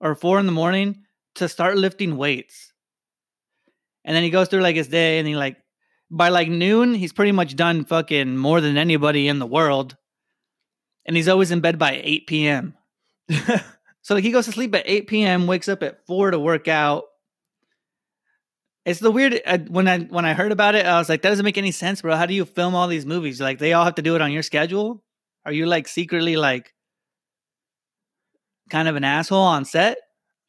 [0.00, 1.02] or four in the morning
[1.36, 2.72] to start lifting weights,
[4.04, 5.56] and then he goes through like his day, and he like
[6.10, 9.96] by like noon he's pretty much done fucking more than anybody in the world,
[11.06, 12.74] and he's always in bed by eight p.m.
[14.02, 16.68] So like he goes to sleep at 8 p.m., wakes up at four to work
[16.68, 17.04] out.
[18.84, 21.28] It's the weird uh, when I when I heard about it, I was like, that
[21.28, 22.16] doesn't make any sense, bro.
[22.16, 23.40] How do you film all these movies?
[23.40, 25.04] Like they all have to do it on your schedule?
[25.44, 26.74] Are you like secretly like
[28.70, 29.98] kind of an asshole on set?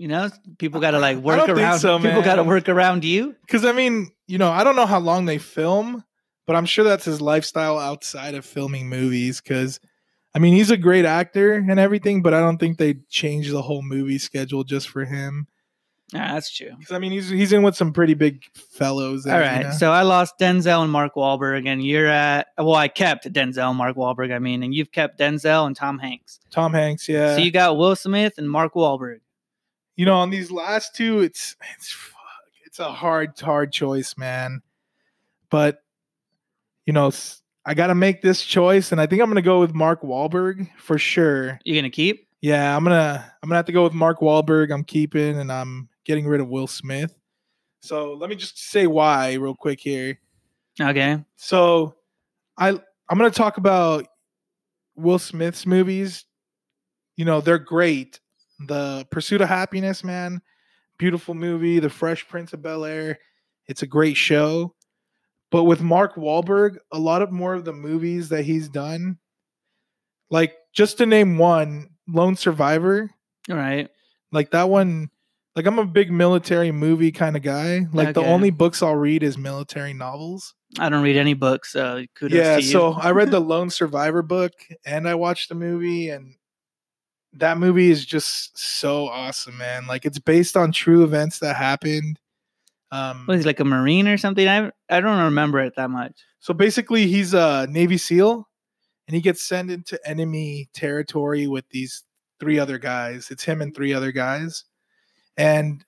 [0.02, 1.78] You know, people got to like work around.
[1.78, 3.36] so, people got to work around you.
[3.46, 6.04] Because I mean, you know, I don't know how long they film,
[6.48, 9.40] but I'm sure that's his lifestyle outside of filming movies.
[9.40, 9.80] Because
[10.34, 13.62] I mean, he's a great actor and everything, but I don't think they changed the
[13.62, 15.46] whole movie schedule just for him.
[16.16, 16.72] Ah, that's true.
[16.80, 19.28] Because I mean, he's he's in with some pretty big fellows.
[19.28, 19.72] All right, you know?
[19.72, 23.78] so I lost Denzel and Mark Wahlberg, and you're at well, I kept Denzel and
[23.78, 24.34] Mark Wahlberg.
[24.34, 26.40] I mean, and you've kept Denzel and Tom Hanks.
[26.50, 27.36] Tom Hanks, yeah.
[27.36, 29.20] So you got Will Smith and Mark Wahlberg.
[29.96, 32.20] You know, on these last two, it's it's fuck,
[32.66, 34.62] it's a hard hard choice, man.
[35.50, 35.84] But
[36.86, 37.12] you know,
[37.66, 40.68] I got to make this choice, and I think I'm gonna go with Mark Wahlberg
[40.78, 41.60] for sure.
[41.64, 42.28] You gonna keep?
[42.42, 44.74] Yeah, I'm gonna I'm gonna have to go with Mark Wahlberg.
[44.74, 47.16] I'm keeping, and I'm getting rid of Will Smith.
[47.82, 50.20] So let me just say why real quick here.
[50.80, 51.24] Okay.
[51.36, 51.96] So
[52.58, 54.08] I I'm gonna talk about
[54.96, 56.26] Will Smith's movies.
[57.18, 58.20] You know, they're great.
[58.68, 60.42] The Pursuit of Happiness, man,
[60.98, 61.80] beautiful movie.
[61.80, 63.20] The Fresh Prince of Bel Air,
[63.68, 64.76] it's a great show.
[65.52, 69.18] But with Mark Wahlberg, a lot of more of the movies that he's done,
[70.30, 73.10] like just to name one, Lone Survivor,
[73.50, 73.90] All right.
[74.32, 75.10] like that one.
[75.54, 77.82] Like I'm a big military movie kind of guy.
[77.92, 80.56] Like the only books I'll read is military novels.
[80.80, 84.54] I don't read any books, so kudos yeah so i read the lone survivor book
[84.86, 86.36] and i watched the movie and
[87.34, 89.88] that movie is just so awesome man.
[89.88, 92.20] Like it's based on true events that happened
[92.92, 94.48] um was he like a marine or something?
[94.48, 96.20] I I don't remember it that much.
[96.40, 98.50] so basically he's a navy seal
[99.08, 102.04] and he gets sent into enemy territory with these
[102.40, 103.32] three other guys.
[103.32, 104.66] It's him and three other guys.
[105.38, 105.86] And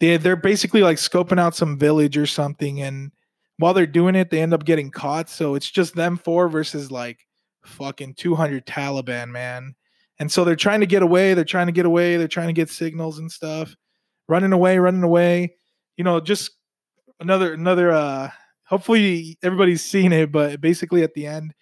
[0.00, 3.10] they they're basically like scoping out some village or something and
[3.58, 5.28] while they're doing it they end up getting caught.
[5.28, 7.26] So it's just them four versus like
[7.64, 9.74] fucking 200 taliban man
[10.18, 12.52] and so they're trying to get away they're trying to get away they're trying to
[12.52, 13.74] get signals and stuff.
[14.28, 15.56] Running away running away.
[15.96, 16.50] You know just
[17.20, 18.30] another another uh
[18.64, 21.54] hopefully everybody's seen it but basically at the end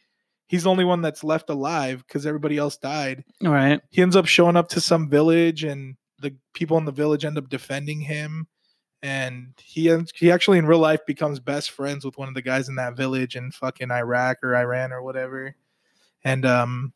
[0.52, 3.24] he's the only one that's left alive because everybody else died.
[3.42, 3.80] All right.
[3.88, 7.38] he ends up showing up to some village and the people in the village end
[7.38, 8.46] up defending him.
[9.02, 12.68] And he he actually in real life becomes best friends with one of the guys
[12.68, 15.56] in that village in fucking Iraq or Iran or whatever.
[16.22, 16.92] And um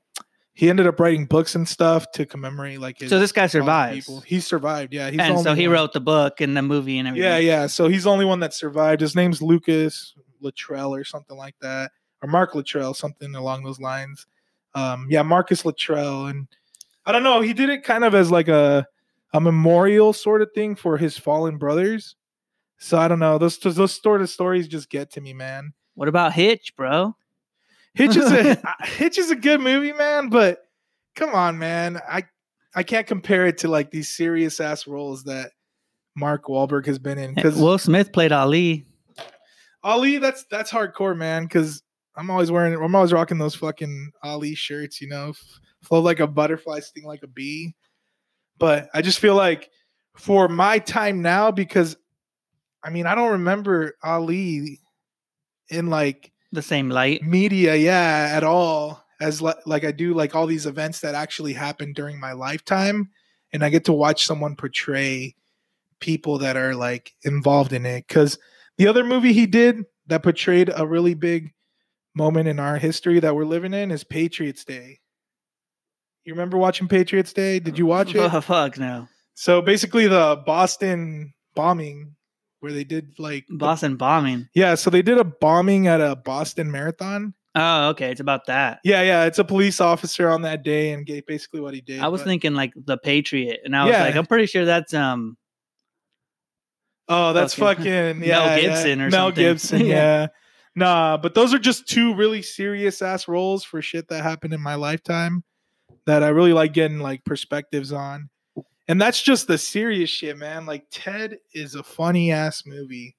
[0.56, 4.08] he ended up writing books and stuff to commemorate like his So this guy survived
[4.24, 5.74] he survived yeah he's and so he one.
[5.74, 7.30] wrote the book and the movie and everything.
[7.30, 7.66] Yeah, yeah.
[7.66, 9.02] So he's the only one that survived.
[9.02, 11.92] His name's Lucas Luttrell or something like that,
[12.22, 14.26] or Mark Luttrell, something along those lines.
[14.74, 16.48] Um, yeah, Marcus Luttrell, and
[17.04, 17.40] I don't know.
[17.42, 18.86] He did it kind of as like a
[19.34, 22.16] a memorial sort of thing for his fallen brothers.
[22.78, 23.36] So I don't know.
[23.38, 25.74] Those those sort of stories just get to me, man.
[25.94, 27.14] What about Hitch, bro?
[27.96, 30.60] Hitch is a Hitch is a good movie, man, but
[31.14, 32.00] come on, man.
[32.08, 32.24] I
[32.74, 35.52] I can't compare it to like these serious ass roles that
[36.14, 38.84] Mark Wahlberg has been in because Will Smith played Ali.
[39.82, 41.44] Ali, that's that's hardcore, man.
[41.44, 41.82] Because
[42.16, 45.32] I'm always wearing, I'm always rocking those fucking Ali shirts, you know,
[45.82, 47.74] flow like a butterfly, sting like a bee.
[48.58, 49.70] But I just feel like
[50.16, 51.96] for my time now, because
[52.82, 54.80] I mean, I don't remember Ali
[55.70, 57.22] in like The same light.
[57.22, 61.52] media, yeah, at all as li- like I do like all these events that actually
[61.54, 63.10] happen during my lifetime,
[63.52, 65.34] and I get to watch someone portray
[66.00, 68.06] people that are like involved in it.
[68.06, 68.38] Because
[68.78, 71.52] the other movie he did that portrayed a really big
[72.14, 75.00] moment in our history that we're living in is Patriots Day.
[76.24, 77.60] You remember watching Patriots Day?
[77.60, 78.18] Did you watch it?
[78.18, 79.08] Oh, fuck no.
[79.34, 82.16] So basically, the Boston bombing,
[82.66, 84.48] where they did like the- Boston bombing.
[84.54, 87.32] yeah, so they did a bombing at a Boston marathon.
[87.54, 88.10] Oh, okay.
[88.10, 88.80] It's about that.
[88.84, 92.00] Yeah, yeah, it's a police officer on that day, and basically what he did.
[92.00, 94.02] I was but- thinking like the Patriot, and I was Yeah.
[94.02, 95.36] like, I'm pretty sure that's um.
[97.08, 98.60] oh, that's fucking fucking, Mel yeah, yeah.
[98.60, 99.42] Gibson or Mel something.
[99.44, 99.80] Mel Gibson.
[99.86, 99.94] Yeah.
[100.22, 100.26] yeah.
[100.78, 104.60] Nah, but those are just two really serious ass roles for shit that happened in
[104.60, 105.42] my lifetime
[106.04, 108.28] that I really like getting like perspectives on.
[108.88, 110.64] And that's just the serious shit, man.
[110.66, 113.16] Like Ted is a funny ass movie.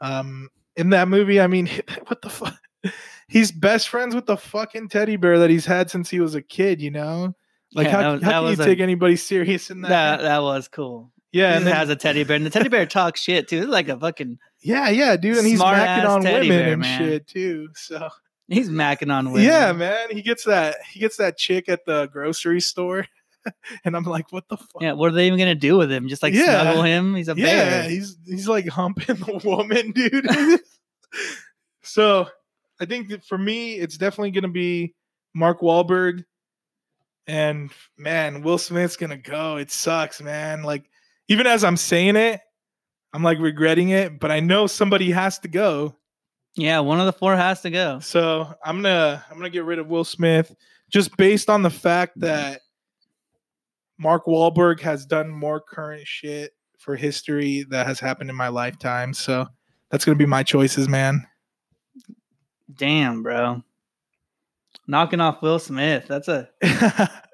[0.00, 1.68] Um, in that movie, I mean,
[2.06, 2.56] what the fuck?
[3.28, 6.42] He's best friends with the fucking teddy bear that he's had since he was a
[6.42, 6.80] kid.
[6.80, 7.34] You know,
[7.74, 9.88] like Yeah, how, that how that can you a- take anybody serious in that?
[9.88, 11.10] That that was cool.
[11.32, 13.62] yeah, he and then, has a teddy bear, and the teddy bear talks shit too.
[13.62, 14.38] It's like a fucking.
[14.60, 16.98] yeah, yeah, dude, and he's macking on women bear, and man.
[17.00, 17.68] shit too.
[17.74, 18.08] So
[18.48, 19.42] He's macking on women.
[19.48, 23.06] yeah, man, he gets that he gets that chick at the grocery store,
[23.84, 24.80] and I'm like, what the fuck?
[24.80, 26.08] Yeah, what are they even gonna do with him?
[26.08, 26.62] Just like Yeah.
[26.62, 27.14] snuggle him?
[27.14, 27.82] He's a Yeah, bear.
[27.90, 30.26] he's he's like humping the woman, dude.
[31.82, 32.26] so
[32.80, 34.94] I think that for me, it's definitely gonna be
[35.34, 36.24] Mark Wahlberg,
[37.26, 39.56] and man, Will Smith's gonna go.
[39.56, 40.62] It sucks, man.
[40.62, 40.88] Like
[41.28, 42.40] even as I'm saying it,
[43.12, 45.96] I'm like regretting it, but I know somebody has to go.
[46.58, 48.00] Yeah, one of the four has to go.
[48.00, 50.54] So I'm gonna I'm gonna get rid of Will Smith
[50.90, 52.60] just based on the fact that
[53.98, 59.14] Mark Wahlberg has done more current shit for history that has happened in my lifetime.
[59.14, 59.46] So
[59.90, 61.26] that's gonna be my choices, man.
[62.74, 63.62] Damn, bro.
[64.86, 66.06] Knocking off Will Smith.
[66.06, 66.48] That's a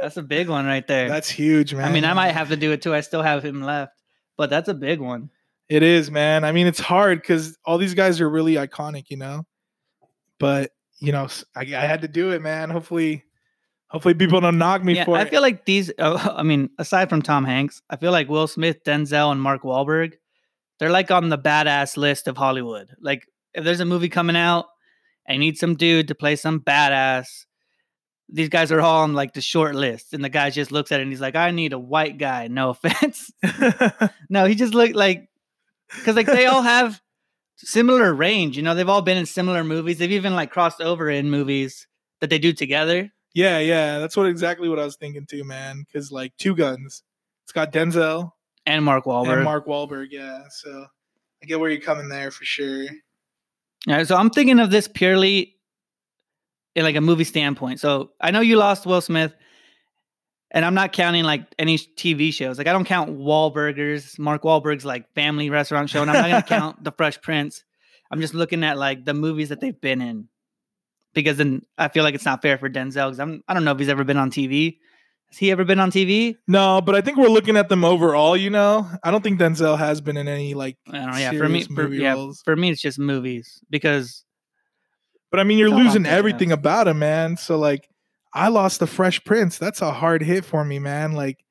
[0.00, 1.08] that's a big one right there.
[1.08, 1.84] that's huge, man.
[1.84, 2.94] I mean, I might have to do it too.
[2.94, 3.92] I still have him left,
[4.36, 5.30] but that's a big one.
[5.68, 6.44] It is, man.
[6.44, 9.46] I mean, it's hard because all these guys are really iconic, you know.
[10.38, 12.70] But you know, I had to do it, man.
[12.70, 13.24] Hopefully,
[13.92, 15.26] hopefully people don't knock me Yeah, for I it.
[15.26, 15.92] I feel like these.
[15.96, 19.62] Uh, I mean, aside from Tom Hanks, I feel like Will Smith, Denzel, and Mark
[19.62, 20.14] Wahlberg,
[20.78, 22.88] they're like on the badass list of Hollywood.
[23.00, 24.66] Like, if there's a movie coming out,
[25.28, 27.26] I need some dude to play some badass.
[28.28, 31.00] These guys are all on like the short list, and the guy just looks at
[31.00, 33.30] it and he's like, "I need a white guy." No offense.
[34.30, 35.28] no, he just looked like
[35.94, 37.00] because like they all have
[37.58, 38.56] similar range.
[38.56, 39.98] You know, they've all been in similar movies.
[39.98, 41.86] They've even like crossed over in movies
[42.20, 43.10] that they do together.
[43.34, 45.84] Yeah, yeah, that's what exactly what I was thinking too, man.
[45.86, 47.02] Because like two guns,
[47.44, 48.32] it's got Denzel
[48.66, 49.32] And Mark Wahlberg.
[49.34, 50.08] and Mark Wahlberg.
[50.10, 50.86] Yeah, so
[51.42, 52.86] I get where you're coming there for sure.
[53.88, 55.56] All right, so I'm thinking of this purely
[56.74, 57.80] in like a movie standpoint.
[57.80, 59.34] So I know you lost Will Smith,
[60.52, 62.58] and I'm not counting like any TV shows.
[62.58, 66.42] Like I don't count Wahlburgers, Mark Wahlberg's like family restaurant show, and I'm not gonna
[66.60, 67.64] count The Fresh Prince.
[68.10, 70.28] I'm just looking at like the movies that they've been in,
[71.14, 73.72] because then I feel like it's not fair for Denzel because I'm I don't know
[73.72, 74.78] if he's ever been on TV.
[75.30, 76.36] Has he ever been on TV?
[76.46, 78.36] No, but I think we're looking at them overall.
[78.36, 80.76] You know, I don't think Denzel has been in any like.
[80.88, 81.16] I don't know.
[81.16, 82.42] Yeah, for me, for, yeah, roles.
[82.42, 84.24] for me, it's just movies because
[85.30, 86.18] But I mean, you're That's all I'm losing thinking of.
[86.18, 87.36] everything about him, man.
[87.38, 87.88] So like,
[88.34, 89.58] I lost the Fresh Prince.
[89.58, 91.12] That's a hard hit for me, man.
[91.12, 91.42] Like,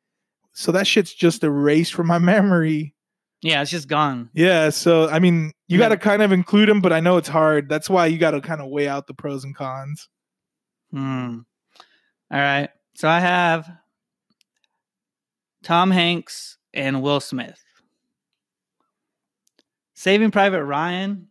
[0.53, 2.93] so that shit's just erased from my memory.
[3.41, 4.29] Yeah, it's just gone.
[4.33, 4.69] Yeah.
[4.69, 5.85] So I mean, you Yeah.
[5.85, 7.69] got to kind of include him, but I know it's hard.
[7.69, 10.07] That's why you got to kind of weigh out the pros and cons.
[10.91, 11.39] Hmm.
[12.31, 12.69] All right.
[12.95, 13.69] So I have
[15.63, 17.59] Tom Hanks and Will Smith.
[19.93, 21.27] Saving Private Ryan,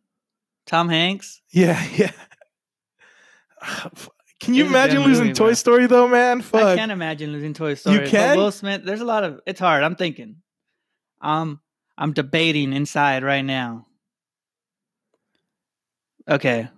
[0.67, 1.43] Tom Hanks.
[1.51, 2.13] Yeah, yeah.
[4.41, 5.55] Can you It was a good imagine losing movie, Toy bro.
[5.55, 6.43] Story though, man?
[6.55, 7.99] I can't imagine losing Toy Story.
[7.99, 8.37] but can?
[8.39, 8.83] Will Smith.
[8.85, 9.41] There's a lot of.
[9.47, 9.83] It's hard.
[9.83, 10.37] I'm thinking.
[11.21, 11.61] Um,
[12.01, 13.87] I'm debating inside right now.
[16.27, 16.69] Okay,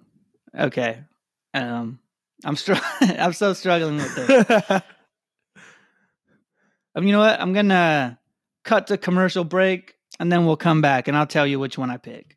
[0.59, 1.05] okay.
[1.55, 2.01] Um,
[2.45, 4.83] I'm str- I'm so struggling with this.
[6.95, 7.41] Um, you know what?
[7.41, 8.19] I'm gonna
[8.65, 11.89] cut to commercial break, and then we'll come back, and I'll tell you which one
[11.89, 12.37] I pick.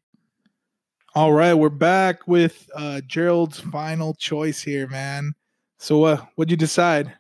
[1.14, 5.34] All right, we're back with uh Gerald's final choice here, man.
[5.80, 7.18] So uh what'd you decide?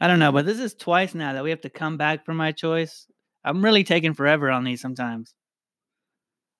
[0.00, 2.34] I don't know, but this is twice now that we have to come back for
[2.34, 3.06] my choice.
[3.48, 5.34] I'm really taking forever on these sometimes.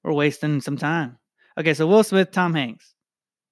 [0.02, 1.18] We're wasting some time.
[1.58, 2.94] Okay, so Will Smith, Tom Hanks.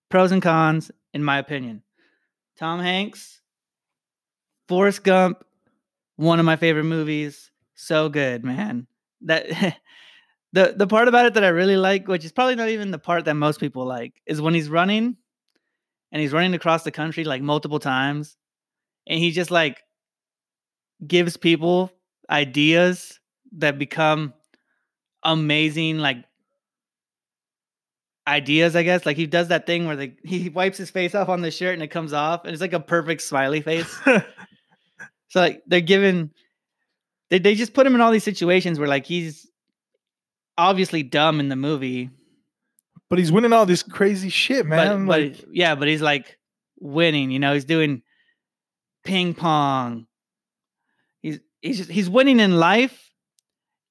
[0.08, 1.82] Pros and cons, in my opinion.
[2.58, 3.42] Tom Hanks,
[4.68, 5.44] Forrest Gump,
[6.16, 7.50] one of my favorite movies.
[7.74, 8.86] So good, man.
[9.22, 9.46] That
[10.52, 12.98] the the part about it that I really like, which is probably not even the
[12.98, 15.16] part that most people like, is when he's running
[16.10, 18.36] and he's running across the country like multiple times
[19.06, 19.82] and he just like
[21.06, 21.90] gives people
[22.30, 23.20] ideas
[23.56, 24.32] that become
[25.22, 26.24] amazing like
[28.28, 31.28] ideas i guess like he does that thing where the, he wipes his face off
[31.28, 33.98] on the shirt and it comes off and it's like a perfect smiley face.
[35.28, 36.30] So like they're given
[37.30, 39.46] they, they just put him in all these situations where like he's
[40.56, 42.10] obviously dumb in the movie.
[43.08, 45.06] But he's winning all this crazy shit, man.
[45.06, 46.38] but like, yeah but he's like
[46.80, 47.54] winning you know?
[47.54, 48.02] He's doing
[49.04, 50.06] ping pong.
[51.20, 53.05] He's he's just, he's winning in life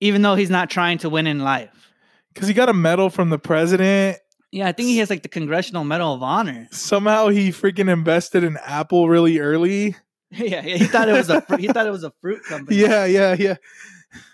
[0.02, 1.92] even though he's not trying to win in life
[2.34, 4.18] because he got a medal from the president.
[4.52, 8.44] yeah i think he has like the congressional medal of honor Somehow he freaking invested
[8.44, 9.96] in Apple really early.
[10.32, 12.78] yeah, yeah he thought it was a fr- he thought it was a fruit company
[12.82, 13.56] Yeah, yeah, yeah.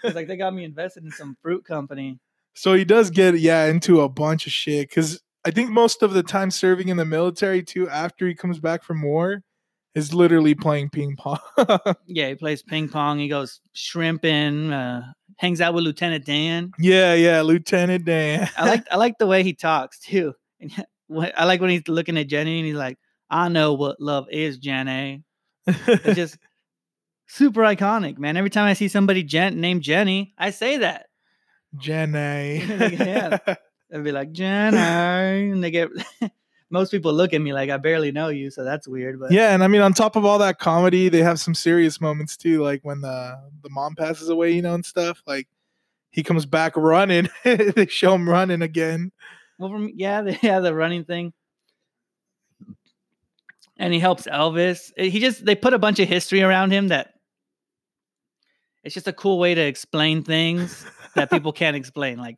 [0.01, 2.19] He's like they got me invested in some fruit company
[2.55, 6.13] So he does get yeah into a bunch of shit because I think most of
[6.13, 9.41] the time serving in the military too, after he comes back from war,
[9.95, 11.39] is literally playing ping pong.
[12.07, 15.01] yeah he plays ping pong he goes shrimping uh
[15.41, 18.47] hangs out with lieutenant dan yeah, yeah, Lieutenant Dan.
[18.55, 20.35] I like I like the way he talks too.
[20.59, 20.85] And
[21.35, 22.99] I like when he's looking at Jenny and he's like,
[23.29, 25.23] "I know what love is, Jenny."
[25.65, 26.37] It's just
[27.27, 28.37] super iconic, man.
[28.37, 31.07] Every time I see somebody Jen named Jenny, I say that.
[31.75, 32.63] Jenny.
[33.03, 33.39] Yeah.
[33.93, 34.77] I'd be like Jenny,
[35.51, 35.89] and they get.
[36.71, 39.19] Most people look at me like I barely know you, so that's weird.
[39.19, 41.99] But Yeah, and I mean, on top of all that comedy, they have some serious
[41.99, 45.21] moments too, like when the the mom passes away, you know, and stuff.
[45.27, 45.47] Like
[46.11, 47.29] he comes back running.
[47.43, 49.11] they show him running again.
[49.57, 51.33] well, from yeah, the, yeah, the running thing.
[53.77, 54.91] And he helps Elvis.
[54.97, 57.13] Eh, He just they put a bunch of history around him that
[58.83, 62.17] it's just a cool way to explain things that people can't explain.
[62.17, 62.37] Like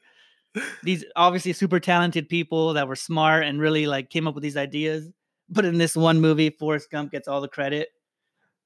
[0.84, 4.58] these obviously super talented people that were smart and really like came up with these
[4.58, 5.10] ideas.
[5.50, 7.90] But in this one movie, Forrest Gump gets all the credit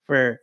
[0.06, 0.40] for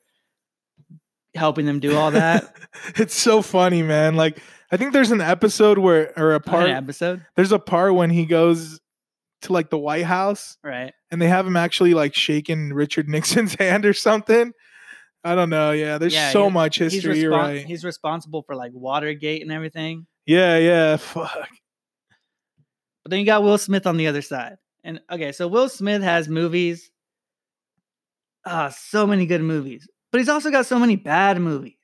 [1.34, 2.54] helping them do all that.
[2.96, 4.16] it's so funny, man.
[4.16, 4.38] Like
[4.70, 8.26] I think there's an episode where or a Part episode, there's a part when he
[8.26, 8.80] goes
[9.42, 10.92] to like the White House right?
[11.10, 14.52] and they have him actually like shaking Richard Nixon's hand or something.
[15.22, 15.70] I don't know.
[15.70, 17.20] Yeah, there's Yeah, so much history.
[17.20, 17.64] You're right.
[17.64, 20.06] he's responsible for like Watergate and everything.
[20.26, 20.96] Yeah, yeah.
[20.96, 21.48] Fuck.
[23.04, 24.56] But then you got Will Smith on the other side.
[24.82, 26.90] And okay, so Will Smith has movies.
[28.46, 29.88] Ah, so many good movies.
[30.10, 31.74] But he's also got so many bad movies.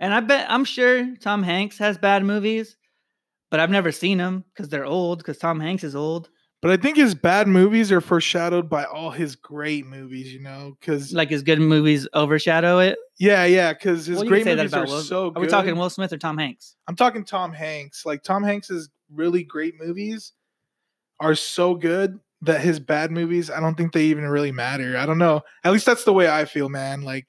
[0.00, 2.76] And I bet I'm sure Tom Hanks has bad movies,
[3.50, 6.28] but I've never seen them because they're old, because Tom Hanks is old.
[6.62, 10.76] But I think his bad movies are foreshadowed by all his great movies, you know?
[10.80, 12.98] Because, Like his good movies overshadow it.
[13.18, 16.12] Yeah, yeah, because his Well, great movies are Will- so Are we talking Will Smith
[16.12, 16.76] or Tom Hanks?
[16.86, 18.04] I'm talking Tom Hanks.
[18.04, 20.32] Like, Tom Hanks's really great movies
[21.20, 24.96] are so good that his bad movies, I don't think they even really matter.
[24.98, 25.42] I don't know.
[25.64, 27.02] At least that's the way I feel, man.
[27.02, 27.28] Like,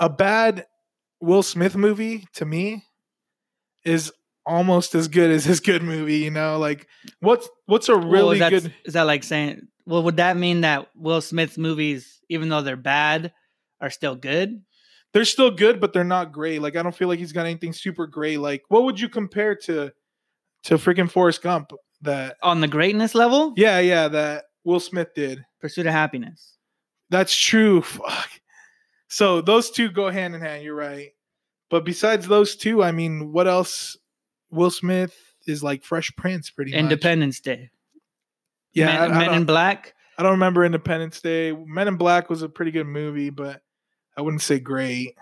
[0.00, 0.66] a bad
[1.20, 2.84] Will Smith movie to me
[3.84, 4.10] is
[4.46, 6.58] almost as good as his good movie, you know?
[6.58, 6.88] Like,
[7.20, 8.74] what's what's a Well, really that, good.
[8.84, 12.76] Is that like saying, well, would that mean that Will Smith's movies, even though they're
[12.76, 13.32] bad,
[13.82, 14.62] are still good?
[15.12, 16.62] they're still good, but they're not great.
[16.62, 18.38] Like I don't feel like he's got anything super great.
[18.38, 19.92] Like what would you compare to
[20.64, 21.72] to freaking Forrest Gump?
[22.02, 25.44] That On the greatness level, yeah, yeah, that Will Smith did.
[25.60, 26.56] Pursuit of Happiness.
[27.10, 27.82] That's true.
[27.82, 28.28] Fuck.
[29.08, 30.64] So those two go hand in hand.
[30.64, 31.10] You're right.
[31.70, 33.96] But besides those two, I mean, what else?
[34.50, 35.14] Will Smith
[35.46, 36.80] is like Fresh Prince, pretty much.
[36.80, 37.70] Independence Day.
[38.72, 39.94] Yeah, Men, I, I Men in Black.
[40.18, 41.52] I don't remember Independence Day.
[41.52, 43.62] Men in Black was a pretty good movie, but
[44.16, 45.16] I wouldn't say great.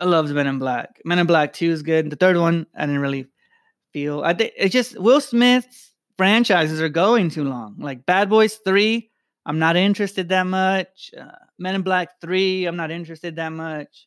[0.00, 1.00] I loved Men in Black.
[1.04, 2.10] Men in Black 2 is good.
[2.10, 3.26] The third one, I didn't really
[3.92, 4.22] feel.
[4.22, 7.76] I think it's just Will Smith's franchises are going too long.
[7.78, 9.10] Like Bad Boys 3,
[9.44, 11.10] I'm not interested that much.
[11.18, 14.06] Uh, Men in Black 3, I'm not interested that much.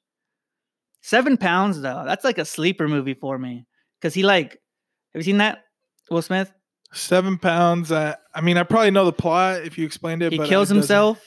[1.02, 3.66] Seven Pounds, though, that's like a sleeper movie for me.
[4.00, 4.54] Because he, like,
[5.14, 5.64] have you seen that?
[6.10, 6.52] Will Smith?
[6.94, 7.92] Seven pounds.
[7.92, 10.32] I, I mean, I probably know the plot if you explained it.
[10.32, 11.20] He kills it himself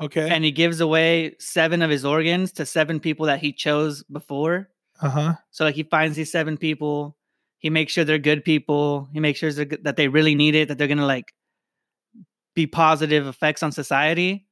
[0.00, 0.28] Okay.
[0.30, 4.68] and he gives away seven of his organs to seven people that he chose before.
[5.02, 5.34] Uh huh.
[5.50, 7.16] So like he finds these seven people,
[7.58, 9.08] he makes sure they're good people.
[9.12, 11.34] He makes sure that they really need it, that they're gonna like
[12.54, 14.46] be positive effects on society.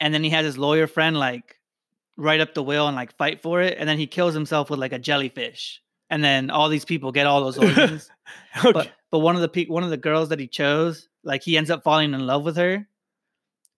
[0.00, 1.56] and then he has his lawyer friend like
[2.16, 4.78] write up the will and like fight for it, and then he kills himself with
[4.80, 8.10] like a jellyfish, and then all these people get all those organs.
[8.58, 8.72] Okay.
[8.72, 11.56] but but one of the pe- one of the girls that he chose, like he
[11.56, 12.86] ends up falling in love with her,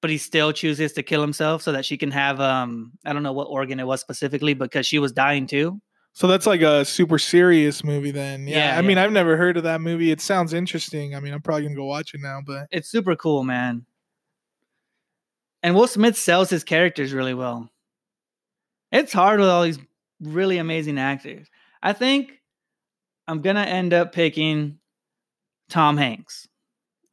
[0.00, 3.22] but he still chooses to kill himself so that she can have um I don't
[3.22, 5.80] know what organ it was specifically because she was dying too.
[6.12, 8.46] so that's like a super serious movie then.
[8.48, 8.72] Yeah.
[8.74, 8.98] Yeah, I mean.
[8.98, 10.10] I've never heard of that movie.
[10.10, 11.14] It sounds interesting.
[11.14, 13.86] I mean, I'm probably gonna go watch it now, but It's super cool, man.
[15.62, 17.68] And Will Smith sells his characters really well.
[18.92, 19.78] It's hard with all these
[20.20, 21.46] really amazing actors.
[21.82, 22.40] I think
[23.28, 24.78] I'm gonna end up picking
[25.68, 26.48] Tom Hanks.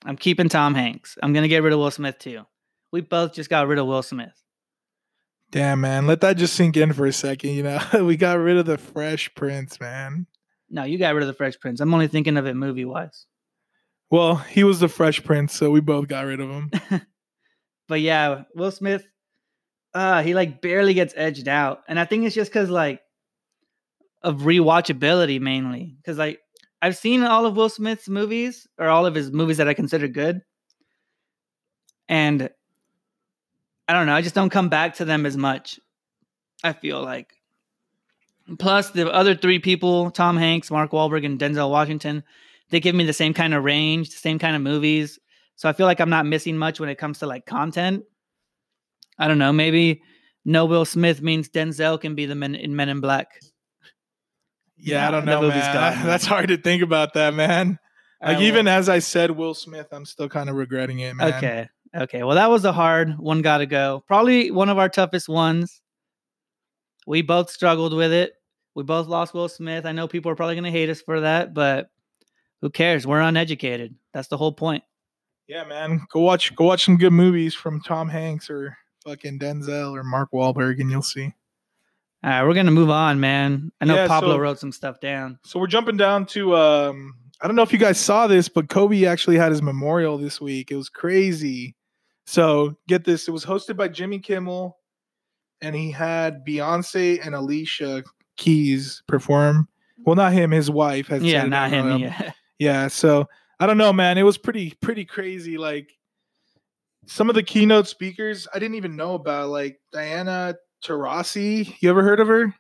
[0.06, 1.18] I'm keeping Tom Hanks.
[1.22, 2.46] I'm gonna get rid of Will Smith too.
[2.92, 4.44] We both just got rid of Will Smith.
[5.52, 7.52] damn man, let that just sink in for a second.
[7.52, 10.28] You know, we got rid of the Fresh Prince, man.
[10.70, 11.80] No, you got rid of the Fresh Prince.
[11.80, 13.26] I'm only thinking of it movie wise.
[14.12, 16.72] Well, he was the Fresh Prince, so we both got rid of him.
[17.88, 19.06] But yeah, Will Smith,
[19.94, 21.84] uh, he like barely gets edged out.
[21.88, 23.00] And I think it's just because like
[24.22, 25.96] of rewatchability mainly.
[25.98, 26.40] Because like
[26.82, 30.10] I've seen all of Will Smith's movies or all of his movies that I consider
[30.10, 30.42] good.
[32.10, 32.50] And
[33.88, 35.80] I don't know, I just don't come back to them as much.
[36.64, 37.34] I feel like.
[38.60, 42.24] Plus the other three people, Tom Hanks, Mark Wahlberg, and Denzel Washington,
[42.70, 45.20] they give me the same kind of range, the same kind of movies.
[45.56, 48.04] So I feel like I'm not missing much when it comes to like content.
[49.18, 49.52] I don't know.
[49.52, 50.02] Maybe
[50.46, 53.40] no Will Smith means Denzel can be the men in Men in Black.
[54.78, 55.74] Yeah, Yeah, I don't know, man.
[55.74, 56.06] gone, man.
[56.06, 57.80] That's hard to think about that, man.
[58.22, 61.34] Like even as I said, Will Smith, I'm still kind of regretting it, man.
[61.34, 62.24] okay, okay.
[62.24, 63.42] Well, that was a hard one.
[63.42, 64.04] Got to go.
[64.08, 65.82] Probably one of our toughest ones.
[67.06, 68.34] We both struggled with it.
[68.76, 69.86] We both lost Will Smith.
[69.86, 71.90] I know people are probably going to hate us for that, but
[72.62, 73.08] who cares?
[73.08, 73.96] We're uneducated.
[74.14, 74.84] That's the whole point.
[75.48, 76.02] Yeah, man.
[76.12, 78.76] Go watch go watch some good movies from Tom Hanks or
[79.06, 81.34] fucking Denzel or Mark Wahlberg, and you'll see.
[82.24, 83.72] All right, we're gonna move on, man.
[83.80, 85.40] I know Yeah, Pablo so- wrote some stuff down.
[85.46, 88.68] So we're jumping down to um I don't know if you guys saw this, but
[88.68, 90.72] Kobe actually had his memorial this week.
[90.72, 91.76] It was crazy.
[92.28, 94.78] So get this, it was hosted by Jimmy Kimmel,
[95.62, 98.04] and he had Beyonce and Alicia
[98.36, 99.68] Keys perform.
[100.06, 101.92] Well, not him, his wife has Yeah, not him.
[101.92, 102.32] um, Yeah.
[102.60, 103.28] Yeah, so
[103.60, 104.18] I don't know, man.
[104.18, 105.58] It was pretty pretty crazy.
[105.60, 105.92] Like
[107.06, 111.76] some of the keynote speakers I didn't even know about, like Diana Taurasi.
[111.82, 112.54] You ever heard of her?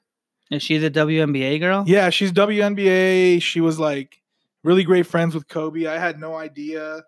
[0.52, 1.84] Is she the WNBA girl?
[1.88, 3.42] Yeah, she's WNBA.
[3.42, 4.22] She was like
[4.64, 5.88] really great friends with Kobe.
[5.88, 7.02] I had no idea.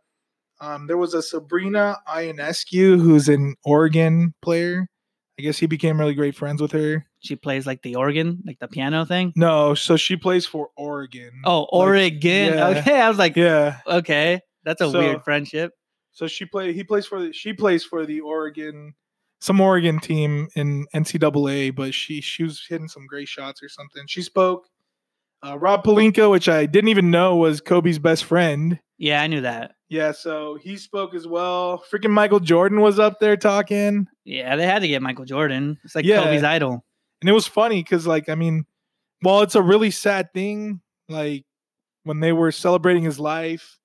[0.61, 4.87] Um, there was a Sabrina Ionescu who's an Oregon player.
[5.37, 7.05] I guess he became really great friends with her.
[7.19, 9.31] She plays like the organ, like the piano thing.
[9.37, 11.31] No, so she plays for Oregon.
[11.45, 12.53] Oh, Oregon.
[12.53, 12.67] yeah.
[12.79, 13.77] Okay, I was like, yeah.
[13.87, 15.71] okay, that's a So- weird friendship.
[16.11, 16.73] So she play.
[16.73, 17.31] He plays for the.
[17.31, 18.93] She plays for the Oregon,
[19.39, 21.73] some Oregon team in NCAA.
[21.73, 24.03] But she she was hitting some great shots or something.
[24.07, 24.65] She spoke.
[25.45, 28.79] Uh, Rob Pelinka, which I didn't even know was Kobe's best friend.
[28.97, 29.71] Yeah, I knew that.
[29.89, 31.83] Yeah, so he spoke as well.
[31.91, 35.79] Freaking Michael Jordan was up there talking, Yeah, they had to get Michael Jordan.
[35.83, 36.23] It's like Yeah.
[36.23, 36.85] Kobe's idol.
[37.21, 38.65] and it was funny because, like, I mean,
[39.21, 41.43] while it's a really sad thing, like
[42.03, 43.78] when they were celebrating his life,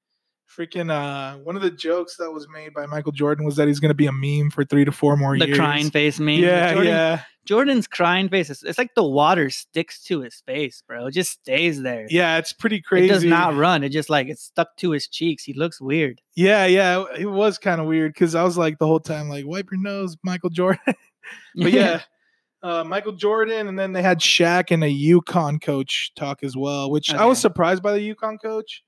[0.57, 3.80] freaking uh, one of the jokes that was made by Michael Jordan was that he's
[3.80, 5.57] gonna be a meme for three to four more The years.
[5.57, 6.40] The crying face meme.
[6.40, 8.50] Yeah, Jordan, yeah, Jordan's crying face.
[8.50, 11.07] Is, it's like the water sticks to his face, bro.
[11.07, 12.07] It just stays there.
[12.09, 12.38] yeah.
[12.38, 13.07] It's pretty crazy.
[13.07, 13.82] It does not run.
[13.82, 15.44] It just like it's stuck to his cheeks.
[15.44, 16.20] He looks weird.
[16.34, 17.05] Yeah, yeah.
[17.18, 19.80] It was kind of weird because I was like the whole time, like, wipe your
[19.80, 20.80] nose, Michael Jordan.
[21.57, 22.00] but yeah,
[22.62, 26.90] uh, Michael Jordan, and then they had Shaq and a UConn coach talk as well,
[26.90, 28.84] which I was surprised by the UConn coach.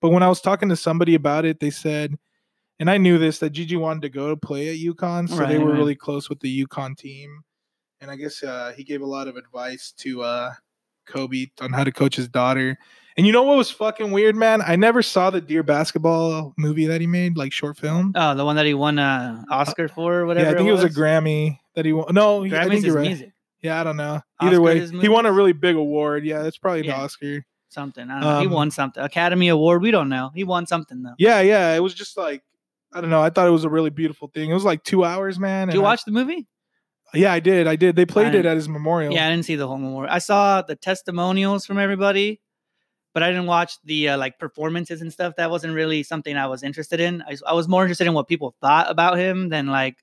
[0.00, 2.16] But when I was talking to somebody about it, they said,
[2.78, 5.58] and I knew this that Gigi wanted to go to play at UConn, so they
[5.58, 5.78] were right.
[5.78, 7.40] really close with the UConn team.
[8.00, 10.52] And I guess uh, he gave a lot of advice to uh,
[11.06, 12.78] Kobe on how to coach his daughter.
[13.16, 14.62] And you know what was fucking weird, man?
[14.62, 18.12] I never saw the Dear Basketball movie that he made, like short film.
[18.14, 20.46] oh, the one that he won a Oscar for, or whatever.
[20.46, 20.84] yeah, I think it was.
[20.84, 22.14] a Grammy that he won.
[22.14, 23.08] No, I think you're right.
[23.08, 23.32] music.
[23.60, 24.20] Yeah, I don't know.
[24.38, 26.24] Either Oscar way, he won a really big award.
[26.24, 27.02] Yeah, that's probably the Yeah.
[27.02, 27.44] Oscar.
[27.70, 28.10] Something.
[28.10, 28.40] I don't know.
[28.40, 29.02] He Um, won something.
[29.02, 29.82] Academy Award.
[29.82, 30.30] We don't know.
[30.34, 31.14] He won something though.
[31.18, 31.74] Yeah, yeah.
[31.74, 32.42] It was just like
[32.92, 33.20] I don't know.
[33.22, 34.50] I thought it was a really beautiful thing.
[34.50, 35.68] It was like two hours, man.
[35.68, 36.46] Did you I- watch the movie?
[37.14, 37.66] yeah, I did.
[37.66, 37.96] I did.
[37.96, 39.12] They played it at his memorial.
[39.12, 40.12] Yeah, I didn't see the whole memorial.
[40.12, 42.40] I saw the testimonials from everybody,
[43.14, 45.34] but I didn't watch the uh, like performances and stuff.
[45.36, 47.22] That wasn't really something I was interested in.
[47.22, 49.96] I, I was more interested in what people thought about him than like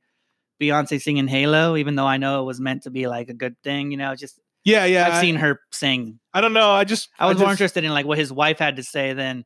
[0.61, 3.55] Beyonce singing Halo, even though I know it was meant to be like a good
[3.63, 3.91] thing.
[3.91, 5.07] You know, just yeah, yeah.
[5.07, 6.19] I've I, seen her sing.
[6.33, 6.71] I don't know.
[6.71, 9.13] I just I was more just- interested in like what his wife had to say
[9.13, 9.45] than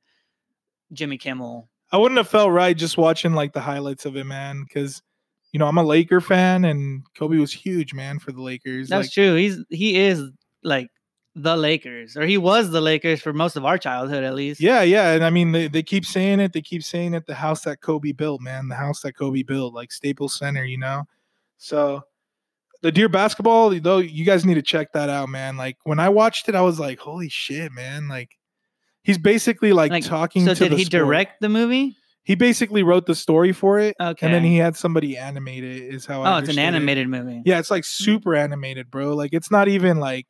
[0.92, 1.70] Jimmy Kimmel.
[1.92, 4.64] I wouldn't have felt right just watching like the highlights of it, man.
[4.64, 5.02] Because
[5.52, 8.90] you know, I'm a Laker fan, and Kobe was huge, man, for the Lakers.
[8.90, 9.36] That's like, true.
[9.36, 10.24] He's he is
[10.64, 10.90] like
[11.36, 14.62] the Lakers, or he was the Lakers for most of our childhood, at least.
[14.62, 16.54] Yeah, yeah, and I mean, they, they keep saying it.
[16.54, 17.26] They keep saying it.
[17.26, 20.78] The house that Kobe built, man, the house that Kobe built, like Staples Center, you
[20.78, 21.06] know.
[21.58, 22.04] So,
[22.82, 25.58] the Dear basketball, though, you guys need to check that out, man.
[25.58, 28.08] Like when I watched it, I was like, holy shit, man!
[28.08, 28.32] Like
[29.04, 30.46] he's basically like, Like, talking.
[30.46, 30.92] So to did the he sport.
[31.04, 31.96] direct the movie?
[32.24, 34.26] He basically wrote the story for it, Okay.
[34.26, 35.94] and then he had somebody animate it.
[35.94, 36.62] Is how I oh, it's an understood it.
[36.68, 37.42] animated movie.
[37.46, 39.16] Yeah, it's like super animated, bro.
[39.16, 40.28] Like it's not even like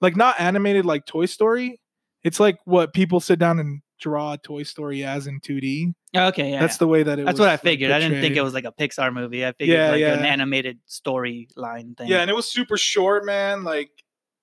[0.00, 1.80] like not animated like Toy Story.
[2.22, 5.94] It's like what people sit down and draw a Toy Story as in 2D.
[6.16, 6.60] Okay, yeah.
[6.60, 7.90] That's the way that it That's what I like, figured.
[7.90, 9.46] I didn't think it was like a Pixar movie.
[9.46, 12.08] I figured Yeah, like an animated storyline thing.
[12.08, 13.90] Yeah, and it was super short, man, like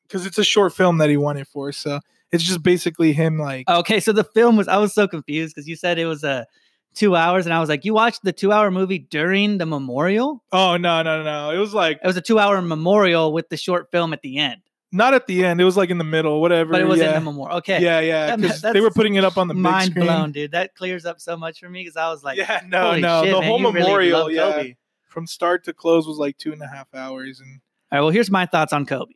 [0.09, 1.71] cuz it's a short film that he won it for.
[1.71, 1.99] So
[2.31, 5.67] it's just basically him like Okay, so the film was I was so confused because
[5.67, 6.45] you said it was a
[6.93, 10.43] two hours, and I was like, you watched the two hour movie during the memorial?
[10.51, 11.49] Oh, no, no, no.
[11.49, 14.37] It was like It was a two hour memorial with the short film at the
[14.37, 14.61] end,
[14.93, 15.59] not at the end.
[15.59, 16.71] It was like in the middle, whatever.
[16.71, 17.17] but it was yeah.
[17.17, 17.57] in the memorial.
[17.57, 20.05] Okay, Yeah, yeah, that's they were putting it up on the big mind screen.
[20.05, 20.51] blown, dude.
[20.51, 23.23] That clears up so much for me because I was like, yeah, no, no.
[23.23, 24.75] shit, the man, whole you really memorial, yeah, Kobe.
[25.09, 27.59] from start to close was like two and a half hours, and
[27.91, 29.13] All right, well, here's my thoughts on Kobe.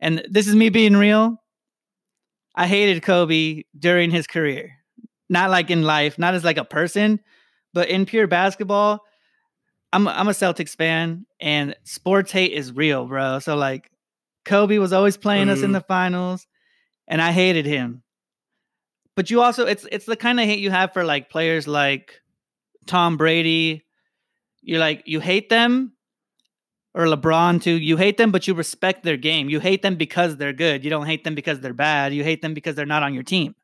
[0.00, 1.36] And this is me being real.
[2.54, 4.72] I hated Kobe during his career.
[5.28, 7.20] Not like in life, not as like a person,
[7.72, 9.00] but in pure basketball.
[9.92, 13.38] I'm I'm a Celtics fan and sports hate is real, bro.
[13.38, 13.90] So like
[14.44, 15.72] Kobe was always playing us in mm-hmm.
[15.72, 16.46] the finals
[17.08, 18.02] and I hated him.
[19.16, 22.20] But you also it's it's the kind of hate you have for like players like
[22.86, 23.84] Tom Brady.
[24.62, 25.92] You're like you hate them
[26.94, 27.72] or LeBron too.
[27.72, 29.48] You hate them, but you respect their game.
[29.48, 30.84] You hate them because they're good.
[30.84, 32.12] You don't hate them because they're bad.
[32.12, 33.54] You hate them because they're not on your team.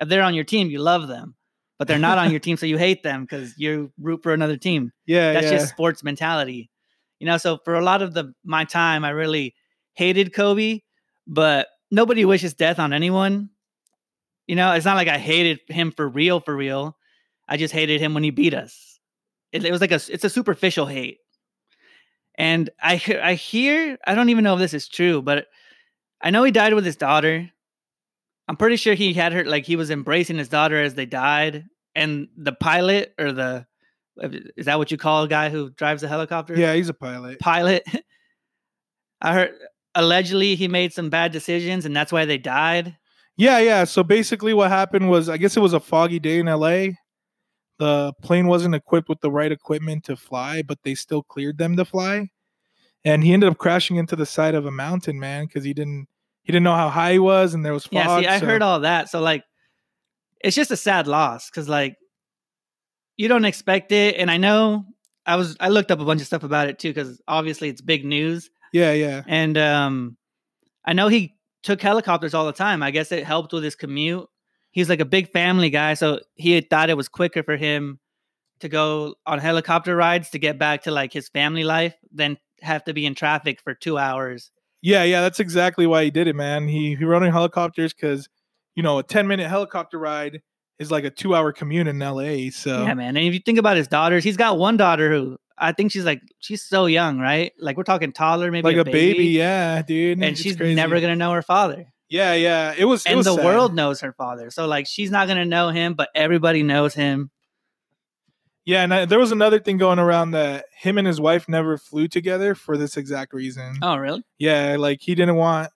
[0.00, 1.34] If they're on your team, you love them,
[1.78, 4.56] but they're not on your team, so you hate them because you root for another
[4.56, 4.92] team.
[5.06, 5.58] yeah, That's yeah.
[5.58, 6.70] just sports mentality,
[7.18, 7.36] you know.
[7.36, 9.54] So for a lot of the my time, I really
[10.00, 10.80] hated Kobe,
[11.26, 13.50] but nobody wishes death on anyone.
[14.46, 16.96] You know, it's not like I hated him for real, for real.
[17.46, 18.98] I just hated him when he beat us.
[19.52, 21.18] It, it was like a it's a superficial hate.
[22.38, 25.48] And I, I hear I don't even know if this is true, but
[26.22, 27.50] I know he died with his daughter.
[28.48, 31.66] I'm pretty sure he had her like he was embracing his daughter as they died,
[31.94, 33.66] and the pilot or the
[34.56, 36.56] is that what you call a guy who drives a helicopter?
[36.56, 37.38] yeah, he's a pilot.
[37.38, 37.86] pilot.
[39.20, 39.52] I heard
[39.94, 42.96] allegedly he made some bad decisions, and that's why they died.
[43.36, 43.84] Yeah, yeah.
[43.84, 46.96] So basically, what happened was, I guess it was a foggy day in LA.
[47.78, 51.76] The plane wasn't equipped with the right equipment to fly, but they still cleared them
[51.76, 52.28] to fly.
[53.04, 56.06] And he ended up crashing into the side of a mountain, man, because he didn't
[56.42, 57.94] he didn't know how high he was, and there was fog.
[57.94, 59.08] Yeah, see, I so- heard all that.
[59.08, 59.44] So like,
[60.40, 61.96] it's just a sad loss because like,
[63.16, 64.84] you don't expect it, and I know
[65.24, 67.80] I was I looked up a bunch of stuff about it too because obviously it's
[67.80, 70.16] big news, Yeah, yeah, and um,
[70.84, 72.82] I know he took helicopters all the time.
[72.82, 74.26] I guess it helped with his commute.
[74.70, 77.98] He's like a big family guy, so he had thought it was quicker for him
[78.60, 82.84] to go on helicopter rides to get back to like his family life than have
[82.84, 84.50] to be in traffic for two hours.
[84.82, 85.22] yeah, yeah.
[85.22, 86.68] That's exactly why he did it, man.
[86.68, 88.28] He he rode in helicopters because
[88.74, 90.42] you know a ten minute helicopter ride
[90.78, 92.50] is like a two hour commute in LA.
[92.50, 93.16] So Yeah, man.
[93.16, 96.04] And if you think about his daughters, he's got one daughter who I think she's
[96.04, 97.52] like she's so young, right?
[97.58, 99.26] Like we're talking toddler, maybe like a baby.
[99.26, 100.18] yeah, dude.
[100.18, 100.74] and It's she's crazy.
[100.74, 101.92] never gonna know her father.
[102.08, 102.74] Yeah, yeah.
[102.76, 103.04] It was.
[103.06, 103.44] it and was the sad.
[103.44, 107.30] world knows her father, so like she's not gonna know him, but everybody knows him.
[108.64, 111.78] Yeah, and I, there was another thing going around that him and his wife never
[111.78, 113.78] flew together for this exact reason.
[113.82, 114.22] Oh, really?
[114.38, 115.70] Yeah, like he didn't want.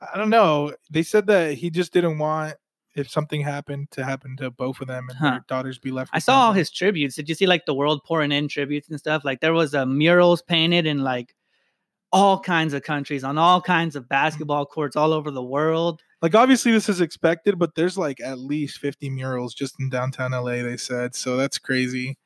[0.00, 0.74] I don't know.
[0.90, 2.54] They said that he just didn't want
[2.98, 5.30] if something happened to happen to both of them and Huh.
[5.30, 6.10] their daughters be left.
[6.12, 7.14] I saw all his tributes.
[7.16, 9.24] Did you see like the world pouring in tributes and stuff?
[9.24, 11.34] Like there was uh, murals painted in like
[12.12, 16.00] all kinds of countries on all kinds of basketball courts all over the world.
[16.22, 20.32] Like obviously this is expected, but there's like at least 50 murals just in downtown
[20.32, 20.62] LA.
[20.62, 21.36] They said so.
[21.36, 22.16] That's crazy.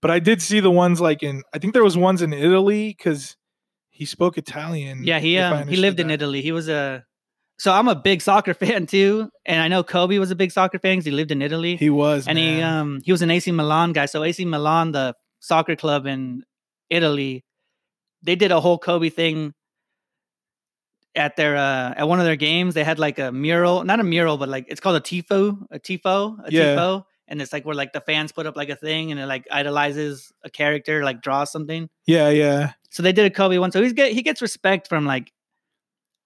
[0.00, 1.42] But I did see the ones like in.
[1.52, 3.36] I think there was ones in Italy because
[3.90, 5.04] he spoke Italian.
[5.04, 6.10] Yeah, he um, he lived in.
[6.10, 6.42] Italy.
[6.42, 7.04] He was a
[7.58, 10.78] so I'm a big soccer fan too, and I know Kobe was a big soccer
[10.78, 11.76] fan because he lived in Italy.
[11.76, 14.06] He was, and he um he was an AC Milan guy.
[14.06, 16.44] So AC Milan, the soccer club in
[16.90, 17.44] Italy,
[18.22, 19.52] they did a whole Kobe thing
[21.14, 22.74] at their uh at one of their games.
[22.74, 25.78] They had like a mural, not a mural, but like it's called a tifo, a
[25.78, 26.74] tifo, a Yeah.
[26.76, 29.26] tifo, and it's like where like the fans put up like a thing and it
[29.26, 31.88] like idolizes a character, like draws something.
[32.06, 32.72] yeah, yeah.
[32.90, 33.72] So they did a Kobe one.
[33.72, 35.32] So he's get he gets respect from like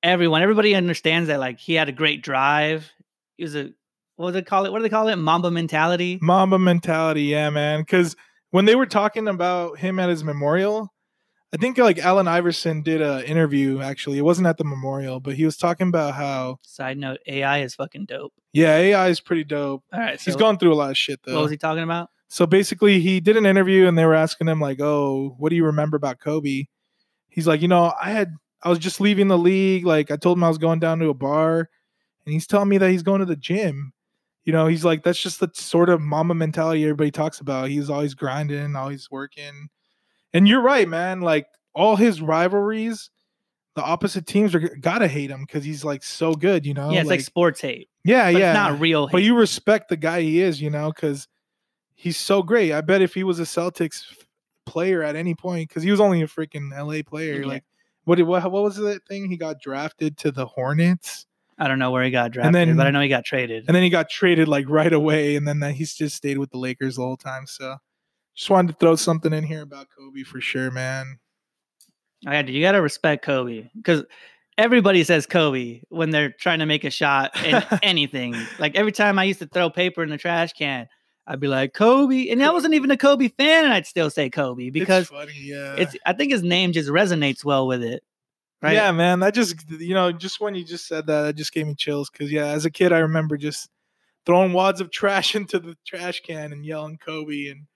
[0.03, 0.43] everyone.
[0.43, 2.91] Everybody understands that like he had a great drive.
[3.37, 3.71] He was a
[4.17, 4.73] what do they call it?
[4.73, 5.17] What do they call it?
[5.17, 6.19] Mamba mentality.
[6.21, 7.81] Mamba mentality, yeah, man.
[7.81, 8.17] Because
[8.51, 10.93] when they were talking about him at his memorial,
[11.55, 13.81] I think like Allen Iverson did a interview.
[13.81, 17.63] Actually, it wasn't at the memorial, but he was talking about how Side note: AI
[17.63, 18.33] is fucking dope.
[18.53, 19.83] yeah, AI is pretty dope.
[19.93, 21.35] All right, He's so gone through a lot of shit though.
[21.37, 22.11] What was he talking about?
[22.29, 25.57] So basically, he did an interview and they were asking him like, "Oh, what do
[25.57, 26.67] you remember about Kobe?"
[27.31, 29.87] He's like, "You know, I had I was just leaving the league.
[29.87, 31.69] Like I told him I was going down to a bar,
[32.25, 33.93] and he's telling me that he's going to the gym.
[34.45, 37.69] You know, he's like, that's just the sort of Mamba mentality everybody talks about.
[37.69, 39.69] He's always grinding, always working.
[40.33, 41.21] And you're right, man.
[41.21, 43.11] Like all his rivalries,
[43.77, 46.65] the opposite teams are gotta hate him because he's like so good.
[46.67, 48.53] You know, yeah, it's like, sports hate, yeah, yeah.
[48.53, 49.13] not real hate.
[49.13, 51.29] But you respect the guy he is, you know, because
[51.95, 52.73] he's so great.
[52.73, 54.05] I bet if he was a Celtics
[54.67, 57.47] player at any point, because he was only a freaking LA player, Yeah.
[57.47, 57.65] like
[58.05, 59.29] what, did- what what was that thing?
[59.31, 61.27] He got drafted to the Hornets,
[61.59, 63.65] I don't know where he got drafted, then- but I know he got traded.
[63.67, 66.51] and then he got traded like right away, and then that he's just stayed with
[66.51, 67.47] the Lakers the whole time.
[67.47, 67.77] So
[68.35, 71.19] just wanted to throw something in here about Kobe for sure, man.
[72.27, 74.05] Oh, I got you got to respect Kobe because
[74.59, 78.35] everybody says Kobe when they're trying to make a shot in anything.
[78.59, 80.87] Like every time I used to throw paper in the trash can,
[81.31, 84.29] I'd be like Kobe, and I wasn't even a Kobe fan, and I'd still say
[84.29, 85.77] Kobe because it's funny, yeah.
[85.79, 85.97] it's.
[86.05, 88.03] I think his name just resonates well with it.
[88.61, 88.73] Right?
[88.73, 89.21] Yeah, man.
[89.21, 92.11] That just you know, just when you just said that, that just gave me chills.
[92.11, 93.71] Cause yeah, as a kid, I remember just
[94.27, 97.67] throwing wads of trash into the trash can and yelling Kobe, and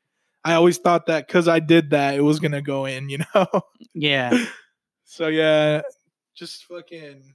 [0.45, 3.47] I always thought that because I did that, it was gonna go in, you know.
[3.95, 4.37] Yeah.
[5.05, 5.83] so yeah,
[6.35, 7.35] just fucking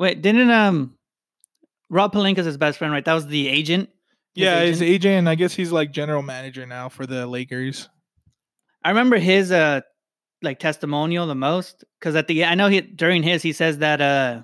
[0.00, 0.94] Wait, didn't um
[1.90, 3.04] Rob Pelinka's his best friend, right?
[3.04, 3.88] That was the agent.
[4.38, 4.60] Yeah.
[4.60, 4.94] His agent?
[4.94, 7.88] agent, and I guess he's like general manager now for the Lakers.
[8.84, 9.82] I remember his uh
[10.42, 14.00] like testimonial the most because at the I know he during his he says that
[14.00, 14.42] uh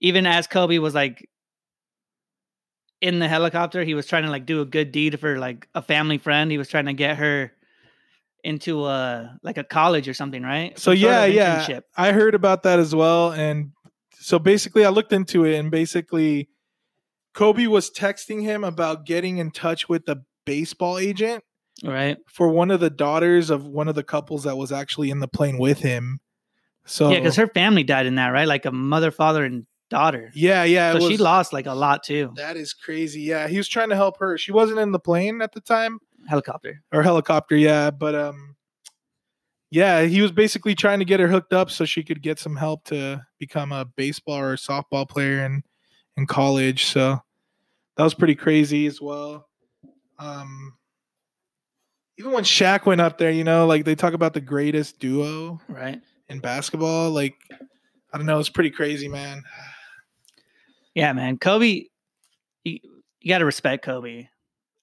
[0.00, 1.28] even as Kobe was like
[3.00, 5.82] in the helicopter, he was trying to like do a good deed for like a
[5.82, 6.50] family friend.
[6.50, 7.52] He was trying to get her
[8.44, 10.78] into a like a college or something, right?
[10.78, 11.80] So Some yeah, yeah.
[11.96, 13.72] I heard about that as well, and
[14.18, 16.48] so basically, I looked into it, and basically,
[17.34, 21.42] Kobe was texting him about getting in touch with the baseball agent
[21.82, 22.18] Right.
[22.28, 25.28] for one of the daughters of one of the couples that was actually in the
[25.28, 26.20] plane with him.
[26.84, 28.46] So Yeah, because her family died in that, right?
[28.46, 30.30] Like a mother, father, and daughter.
[30.34, 32.32] yeah, yeah, so she lost like a lot too.
[32.36, 33.22] That is crazy.
[33.22, 34.36] Yeah, he was trying to help her.
[34.36, 36.82] She wasn't in the plane at the time Helicopter.
[36.92, 37.56] or helicopter.
[37.56, 38.56] Yeah, but um,
[39.70, 42.56] yeah, he was basically trying to get her hooked up so she could get some
[42.56, 45.62] help to become a baseball or softball player in
[46.16, 46.86] in college.
[46.86, 47.20] So
[47.96, 49.48] that was pretty crazy as well.
[50.18, 50.76] Um,
[52.18, 55.60] even when Shaq went up there, you know, like they talk about the greatest duo
[55.68, 56.00] Right.
[56.28, 57.10] in basketball.
[57.10, 57.34] Like,
[58.12, 59.42] I don't know, it's pretty crazy, man.
[60.94, 61.38] Yeah, man.
[61.38, 61.84] Kobe,
[62.64, 62.78] you,
[63.20, 64.28] you got to respect Kobe.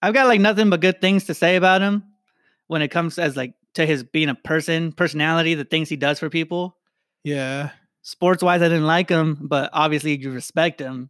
[0.01, 2.03] I've got like nothing but good things to say about him
[2.67, 6.19] when it comes as like to his being a person, personality, the things he does
[6.19, 6.75] for people.
[7.23, 7.69] Yeah,
[8.01, 11.09] Sports wise, I didn't like him, but obviously you respect him.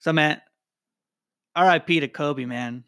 [0.00, 0.40] So, man,
[1.58, 2.84] RIP to Kobe, man.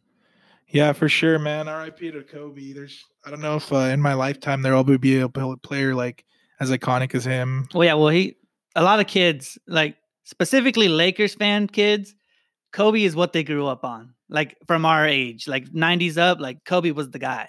[0.69, 1.69] yeah, for sure, man.
[1.69, 2.11] R.I.P.
[2.11, 2.73] to Kobe.
[2.73, 6.25] There's, I don't know if uh, in my lifetime there will be a player like
[6.61, 7.69] as iconic as him.
[7.75, 8.37] Well, yeah, well, he,
[8.75, 12.15] a lot of kids, like specifically Lakers fan kids,
[12.73, 14.15] Kobe is what they grew up on.
[14.29, 17.49] Like from our age, like 90s up, like Kobe was the guy.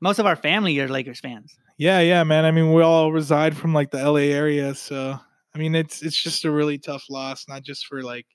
[0.00, 1.56] Most of our family are Lakers fans.
[1.76, 2.44] Yeah, yeah, man.
[2.44, 4.32] I mean, we all reside from like the L.A.
[4.32, 5.18] area, so
[5.54, 8.26] I mean, it's it's just a really tough loss, not just for like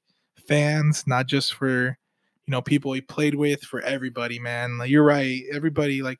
[0.47, 1.97] fans, not just for
[2.45, 4.77] you know people he played with, for everybody, man.
[4.77, 6.01] Like you're right, everybody.
[6.01, 6.19] Like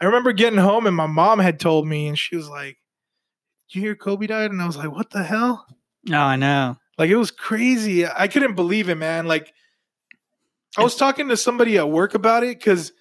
[0.00, 2.78] I remember getting home and my mom had told me, and she was like,
[3.68, 5.66] "Did you hear Kobe died?" And I was like, "What the hell?"
[6.10, 6.76] Oh, I know.
[6.98, 8.06] Like it was crazy.
[8.06, 9.26] I couldn't believe it, man.
[9.26, 9.52] Like
[10.76, 12.92] I was talking to somebody at work about it because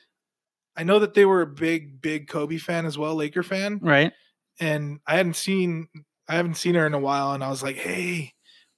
[0.75, 4.11] I know that they were a big, big Kobe fan as well, Laker fan Right.
[4.59, 5.87] and I hadn't seen
[6.27, 8.33] I haven't seen her in a while, and I was like, "Hey,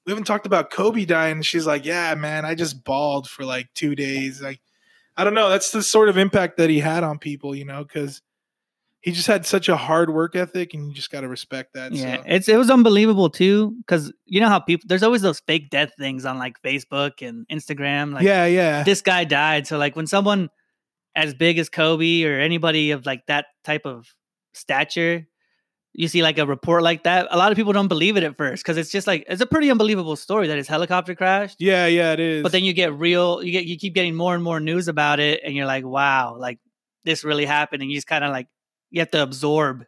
[0.05, 3.45] we haven't talked about Kobe dying." And she's like, "Yeah, man, I just bawled for
[3.45, 4.59] like two days." Like,
[5.15, 5.47] I don't know.
[5.49, 8.21] That's the sort of impact that he had on people, you know, because
[9.01, 11.91] he just had such a hard work ethic, and you just got to respect that.
[11.93, 12.23] Yeah, so.
[12.25, 15.91] it's it was unbelievable too because you know how people there's always those fake death
[15.99, 18.11] things on like Facebook and Instagram.
[18.11, 19.67] Like, yeah, yeah, this guy died.
[19.67, 20.49] So like when someone
[21.15, 24.07] as big as Kobe or anybody of like that type of
[24.53, 25.27] stature,
[25.93, 28.37] you see like a report like that, a lot of people don't believe it at
[28.37, 31.57] first because it's just like it's a pretty unbelievable story that his helicopter crashed.
[31.59, 32.11] yeah, yeah.
[32.13, 32.43] It is.
[32.43, 35.19] But then you get real, you get you keep getting more and more news about
[35.19, 36.59] it, and you're like, wow, like
[37.05, 38.47] this really happened, and you just kind of like
[38.91, 39.85] you have to absorb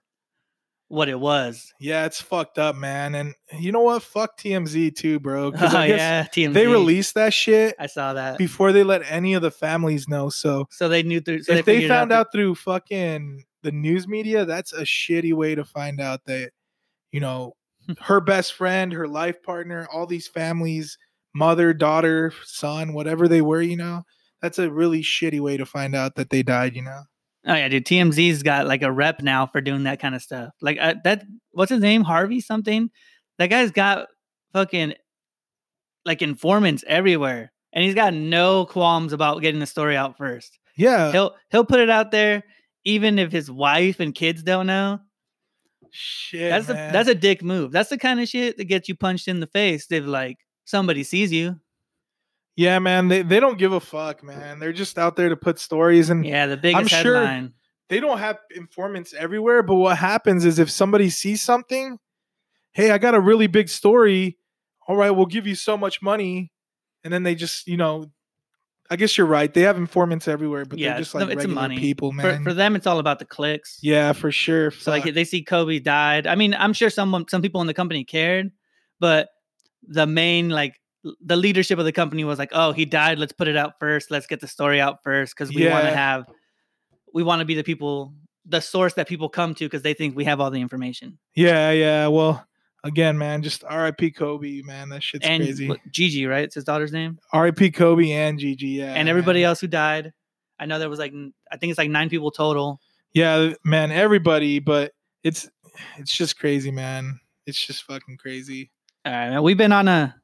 [0.89, 1.73] what it was.
[1.79, 3.13] Yeah, it's fucked up, man.
[3.15, 4.03] And you know what?
[4.03, 5.47] Fuck TMZ too, bro.
[5.47, 5.51] Oh
[5.83, 6.53] yeah, TMZ.
[6.53, 8.38] they released that shit I saw that.
[8.38, 10.29] before they let any of the families know.
[10.29, 11.43] So So they knew through.
[11.43, 15.33] So if they it found through- out through fucking the news media, that's a shitty
[15.33, 16.51] way to find out that,
[17.11, 17.53] you know,
[18.01, 20.97] her best friend, her life partner, all these families,
[21.33, 24.03] mother, daughter, son, whatever they were, you know,
[24.41, 27.01] that's a really shitty way to find out that they died, you know.
[27.47, 27.85] Oh yeah, dude.
[27.85, 30.53] TMZ's got like a rep now for doing that kind of stuff.
[30.61, 31.23] Like uh, that.
[31.51, 32.03] What's his name?
[32.03, 32.89] Harvey something.
[33.37, 34.07] That guy's got
[34.53, 34.93] fucking
[36.05, 40.59] like informants everywhere, and he's got no qualms about getting the story out first.
[40.77, 41.11] Yeah.
[41.11, 42.43] He'll he'll put it out there,
[42.83, 44.99] even if his wife and kids don't know.
[45.91, 46.51] Shit.
[46.51, 47.71] that's a that's a dick move.
[47.71, 51.03] That's the kind of shit that gets you punched in the face if like somebody
[51.03, 51.59] sees you.
[52.58, 53.08] Yeah, man.
[53.08, 54.60] They, they don't give a fuck, man.
[54.60, 57.53] They're just out there to put stories and Yeah, the biggest sure- headline.
[57.88, 61.97] they don't have informants everywhere, but what happens is if somebody sees something,
[62.74, 64.38] hey, I got a really big story.
[64.88, 66.51] All right, we'll give you so much money.
[67.03, 68.12] And then they just, you know,
[68.89, 69.53] I guess you're right.
[69.53, 71.78] They have informants everywhere, but Yeah, they're just like it's regular money.
[71.78, 72.43] people, man.
[72.43, 73.80] for them, it's all about the clicks.
[73.82, 74.72] yeah, for sure.
[74.72, 76.26] So like they see Kobe died.
[76.26, 78.51] I mean, I'm sure some some people in the company cared,
[78.99, 79.28] but
[79.84, 80.80] the main like
[81.22, 83.20] the leadership of the company was like, "Oh, he died.
[83.20, 84.12] Let's put it out first.
[84.12, 86.26] Let's get the story out first because we want to have
[87.14, 88.14] we want to be the people,
[88.45, 91.72] the source that people come to because they think we have all the information." yeah,
[91.72, 92.08] yeah.
[92.08, 92.45] Well,
[92.84, 94.12] again, man, just R.I.P.
[94.12, 94.89] Kobe, man.
[94.89, 95.72] That shit's and crazy.
[95.91, 96.43] Gigi, right?
[96.43, 97.72] It's his daughter's name, R.I.P.
[97.72, 98.68] Kobe and Gigi.
[98.68, 99.49] Yeah, and everybody man.
[99.49, 100.14] else who died.
[100.60, 101.14] I know there was like
[101.51, 102.80] I think it's like nine people total.
[103.14, 104.93] Yeah, man, everybody, but
[105.24, 105.49] it's
[105.97, 107.20] it's just crazy, man.
[107.45, 108.72] It's just fucking crazy.
[109.05, 109.43] All right, man.
[109.43, 110.16] We've been on a.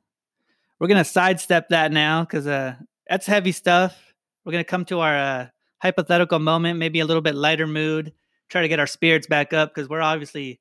[0.80, 2.76] We're gonna sidestep that now because uh,
[3.07, 4.13] that's heavy stuff.
[4.45, 5.47] We're gonna come to our uh,
[5.82, 8.13] hypothetical moment, maybe a little bit lighter mood.
[8.49, 10.59] Try to get our spirits back up because we're obviously.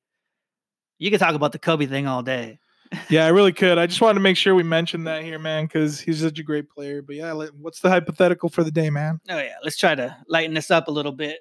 [0.99, 2.61] You can talk about the Kobe thing all day.
[3.09, 3.79] Yeah, I really could.
[3.79, 6.43] I just wanted to make sure we mentioned that here, man, because he's such a
[6.43, 7.03] great player.
[7.03, 9.21] But yeah, what's the hypothetical for the day, man?
[9.29, 11.39] Oh yeah, let's try to lighten this up a little bit.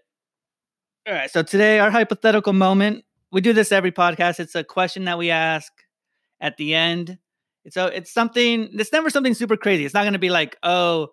[1.08, 3.06] All right, so today our hypothetical moment.
[3.32, 4.40] We do this every podcast.
[4.40, 5.72] It's a question that we ask
[6.42, 7.18] at the end.
[7.64, 8.70] It's a, it's something.
[8.74, 9.86] It's never something super crazy.
[9.86, 11.10] It's not going to be like, oh,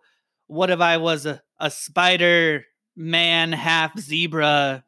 [0.47, 2.65] what if I was a, a spider
[2.99, 4.85] man half zebra,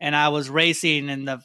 [0.00, 1.42] and I was racing in the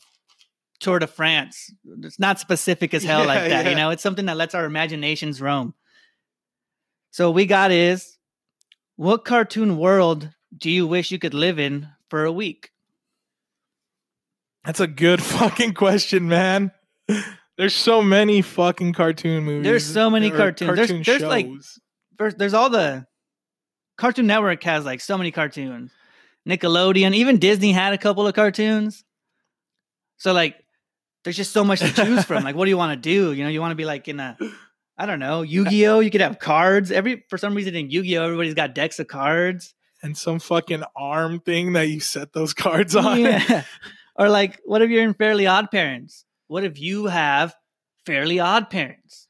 [0.79, 1.73] Tour de France.
[2.03, 3.65] It's not specific as hell like that.
[3.65, 3.69] yeah.
[3.69, 5.73] You know, it's something that lets our imaginations roam.
[7.11, 8.17] So what we got is
[8.95, 12.71] what cartoon world do you wish you could live in for a week?
[14.63, 16.71] That's a good fucking question, man.
[17.57, 19.63] There's so many fucking cartoon movies.
[19.63, 20.75] There's so many cartoons.
[20.75, 21.47] There's- there's, like.
[22.17, 23.05] First, there's all the
[23.97, 25.91] Cartoon Network has like so many cartoons.
[26.47, 29.03] Nickelodeon, even Disney had a couple of cartoons.
[30.17, 30.55] So like,
[31.23, 32.43] there's just so much to choose from.
[32.43, 33.33] Like, what do you want to do?
[33.33, 34.37] You know, you want to be like in a,
[34.97, 35.99] I don't know, Yu-Gi-Oh.
[36.01, 36.91] You could have cards.
[36.91, 39.73] Every for some reason in Yu-Gi-Oh, everybody's got decks of cards.
[40.03, 43.19] and some fucking arm thing that you set those cards on.
[43.21, 43.63] Yeah.
[44.15, 46.24] or like, what if you're in Fairly Odd Parents?
[46.47, 47.55] What if you have
[48.05, 49.27] Fairly Odd Parents?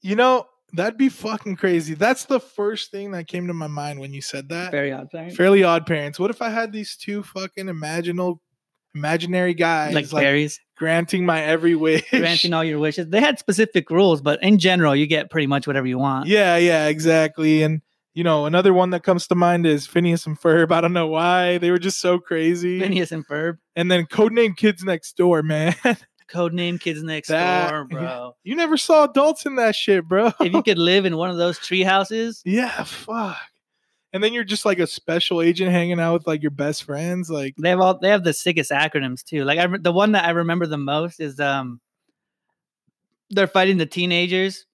[0.00, 1.94] You know, that'd be fucking crazy.
[1.94, 4.70] That's the first thing that came to my mind when you said that.
[4.72, 6.18] Fairly Odd Parents, Fairly Odd Parents.
[6.18, 8.38] What if I had these two fucking imaginal,
[8.94, 12.08] imaginary guys like like, fairies, granting my every wish?
[12.10, 13.08] granting all your wishes.
[13.08, 16.26] They had specific rules, but in general, you get pretty much whatever you want.
[16.26, 17.62] yeah, yeah, exactly.
[17.62, 17.82] And
[18.14, 20.70] you know, another one that comes to mind is Phineas and Ferb.
[20.70, 22.78] I don't know why they were just so crazy.
[22.78, 25.74] Phineas and Ferb, And then Codename Kids Next Door, man.
[26.32, 28.36] Codename Kids Next That- Door, bro.
[28.44, 30.32] you never saw adults in that shit, bro.
[30.40, 33.36] if you could live in one of those tree houses, yeah, fuck.
[34.14, 37.30] And then you're just like a special agent hanging out with like your best friends.
[37.30, 39.44] Like, they have all they have the sickest acronyms too.
[39.44, 41.80] Like I, re- the one that I remember the most is um,
[43.30, 44.66] they're fighting the teenagers,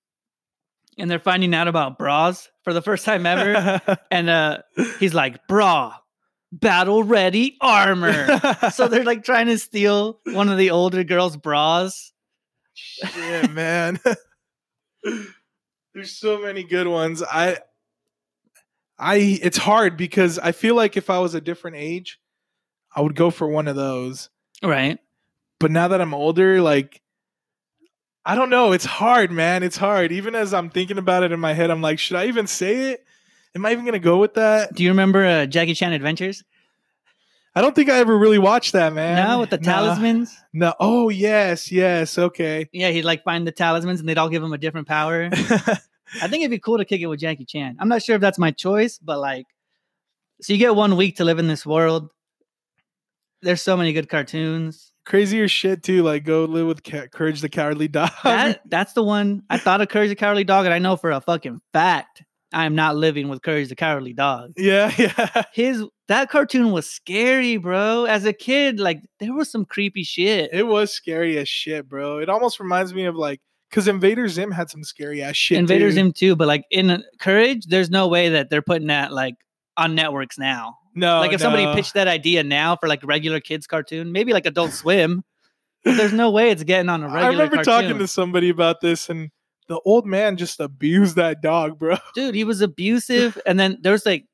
[0.99, 3.81] and they're finding out about bras for the first time ever.
[4.11, 4.59] and uh,
[4.99, 5.95] he's like, "Bra,
[6.53, 8.41] battle ready armor."
[8.73, 12.13] so they're like trying to steal one of the older girls' bras.
[12.75, 13.99] Shit, man.
[15.95, 17.23] There's so many good ones.
[17.23, 17.59] I
[18.99, 22.21] I it's hard because I feel like if I was a different age,
[22.95, 24.29] I would go for one of those.
[24.63, 24.99] Right.
[25.61, 27.01] But now that I'm older, like
[28.25, 29.63] I don't know, it's hard, man.
[29.63, 30.13] It's hard.
[30.13, 32.91] Even as I'm thinking about it in my head, I'm like, should I even say
[32.91, 33.05] it?
[33.55, 34.75] Am I even going to go with that?
[34.75, 36.45] Do you remember uh, Jackie Chan Adventures?
[37.55, 39.27] I don't think I ever really watched that, man.
[39.27, 40.37] no, with the talismans.
[40.53, 40.75] No.
[40.79, 42.17] Oh, yes, yes.
[42.17, 42.69] Okay.
[42.73, 45.29] Yeah, he'd like find the talismans, and they'd all give him a different power.
[45.33, 47.77] I think it'd be cool to kick it with Jackie Chan.
[47.81, 49.47] I'm not sure if that's my choice, but like,
[50.41, 52.11] so you get one week to live in this world.
[53.43, 54.93] There's so many good cartoons.
[55.05, 56.03] crazier shit too.
[56.03, 58.11] Like go live with Ca- Courage the Cowardly Dog.
[58.25, 61.11] That that's the one I thought of Courage the Cowardly Dog, and I know for
[61.11, 62.23] a fucking fact
[62.53, 64.53] I am not living with Courage the Cowardly Dog.
[64.57, 65.43] yeah, yeah.
[65.53, 68.05] His that cartoon was scary, bro.
[68.05, 70.51] As a kid, like there was some creepy shit.
[70.53, 72.19] It was scary as shit, bro.
[72.19, 75.59] It almost reminds me of like because Invader Zim had some scary ass shit.
[75.59, 75.93] Invader too.
[75.93, 79.35] Zim too, but like in Courage, there's no way that they're putting that like
[79.77, 80.77] on networks now.
[80.95, 84.47] No, like if somebody pitched that idea now for like regular kids cartoon, maybe like
[84.47, 85.23] Adult Swim,
[85.85, 87.25] but there's no way it's getting on a regular.
[87.25, 87.83] I remember cartoon.
[87.83, 89.31] talking to somebody about this, and
[89.69, 91.97] the old man just abused that dog, bro.
[92.15, 92.35] dude.
[92.35, 94.27] He was abusive, and then there was like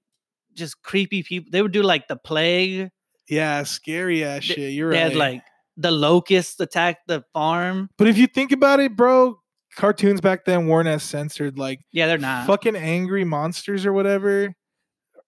[0.55, 1.51] just creepy people.
[1.51, 2.91] They would do like the plague.
[3.29, 4.73] Yeah, scary ass They- shit.
[4.73, 5.03] You're they right.
[5.11, 5.43] had like
[5.77, 7.91] the locusts attack the farm.
[7.99, 9.41] but if you think about it, bro,
[9.77, 11.59] cartoons back then weren't as censored.
[11.59, 12.47] Like Yeah, they're not.
[12.47, 14.55] fucking angry monsters or whatever.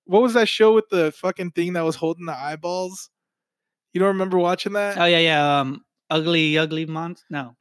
[0.04, 3.10] What was that show with the fucking thing that was holding the eyeballs?
[3.92, 4.98] You don't remember watching that?
[4.98, 5.60] Oh yeah, yeah.
[5.60, 7.24] Um, ugly, ugly monster.
[7.30, 7.56] No,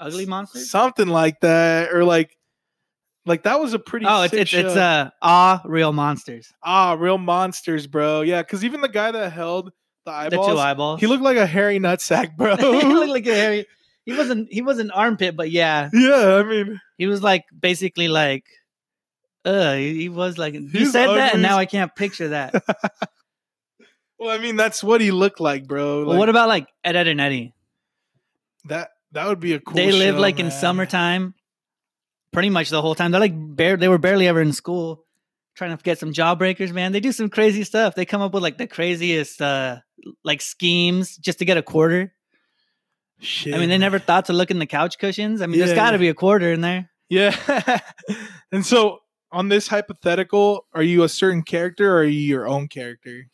[0.00, 0.70] ugly monsters.
[0.70, 2.36] Something like that, or like,
[3.24, 4.06] like that was a pretty.
[4.08, 4.80] Oh, it's it's it's show.
[4.80, 6.52] uh ah real monsters.
[6.62, 8.20] ah real monsters, bro.
[8.22, 9.66] Yeah, because even the guy that held
[10.04, 11.00] the The eyeballs, two eyeballs.
[11.00, 12.56] he looked like a hairy nutsack, bro.
[12.56, 13.66] he looked like a hairy.
[14.04, 14.52] He wasn't.
[14.52, 18.44] He was an armpit, but yeah, yeah, I mean, he was like basically like.
[19.44, 22.52] Uh, he, he was like you said that, and now I can't picture that.
[24.18, 26.04] well, I mean, that's what he looked like, bro.
[26.04, 27.54] well, what about like Ed, Ed and Eddie?
[28.64, 28.90] that?
[29.12, 29.74] That would be a cool.
[29.74, 31.34] they live show, like in summertime,
[32.32, 33.10] pretty much the whole time.
[33.10, 33.76] They're like bare.
[33.76, 35.04] They were barely ever in school,
[35.54, 36.72] trying to get some jawbreakers.
[36.72, 37.94] Man, they do some crazy stuff.
[37.94, 39.78] They come up with like the craziest uh
[40.24, 42.12] like schemes just to get a quarter.
[43.18, 43.54] Shit.
[43.54, 45.40] I mean, they never thought to look in the couch cushions.
[45.40, 46.90] I mean, there's got to be a quarter in there.
[47.08, 47.34] Yeah.
[48.52, 48.98] and so
[49.32, 53.26] on this hypothetical, are you a certain character or are you your own character?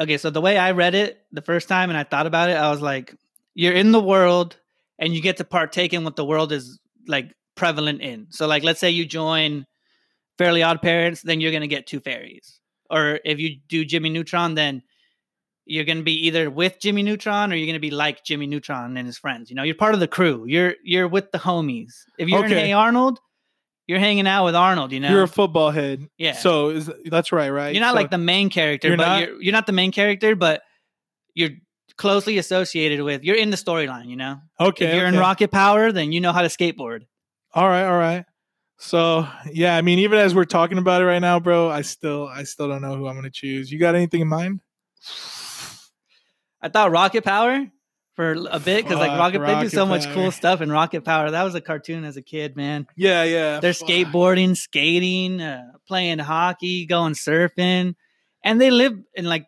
[0.00, 2.54] Okay, so the way I read it the first time and I thought about it,
[2.54, 3.14] I was like,
[3.60, 4.56] you're in the world
[4.98, 8.26] and you get to partake in what the world is like prevalent in.
[8.30, 9.66] So, like, let's say you join
[10.38, 12.58] Fairly Odd Parents, then you're going to get two fairies.
[12.88, 14.82] Or if you do Jimmy Neutron, then
[15.66, 18.46] you're going to be either with Jimmy Neutron or you're going to be like Jimmy
[18.46, 19.50] Neutron and his friends.
[19.50, 20.44] You know, you're part of the crew.
[20.46, 21.92] You're you're with the homies.
[22.18, 23.20] If you're in Hey Arnold,
[23.86, 24.90] you're hanging out with Arnold.
[24.92, 26.08] You know, You're a football head.
[26.18, 26.32] yeah.
[26.32, 27.74] So is that's right, right?
[27.74, 29.20] You're not So- like the main character, You're but not?
[29.20, 30.62] you're you're not the main character, but
[31.34, 31.50] you're
[32.00, 33.22] closely associated with.
[33.22, 34.06] You're in the storyline.
[34.06, 34.86] You know, okay.
[34.86, 35.16] if you're in.
[35.16, 37.02] Rocket Power, then you know how to skateboard.
[37.52, 38.24] All right, all right.
[38.78, 42.26] So yeah, I mean, even as we're talking about it right now, bro, I still
[42.26, 43.70] I still don't know who I'm gonna choose.
[43.70, 44.60] You got anything in mind?
[46.62, 47.66] I thought Rocket Power
[48.14, 50.72] for a bit because like Fuck, Rocket, they do Rocket so much cool stuff in
[50.72, 51.30] Rocket Power.
[51.30, 52.86] That was a cartoon as a kid, man.
[52.96, 53.60] Yeah, yeah.
[53.60, 53.88] They're fuck.
[53.88, 57.94] skateboarding, skating, uh, playing hockey, going surfing,
[58.42, 59.46] and they live in like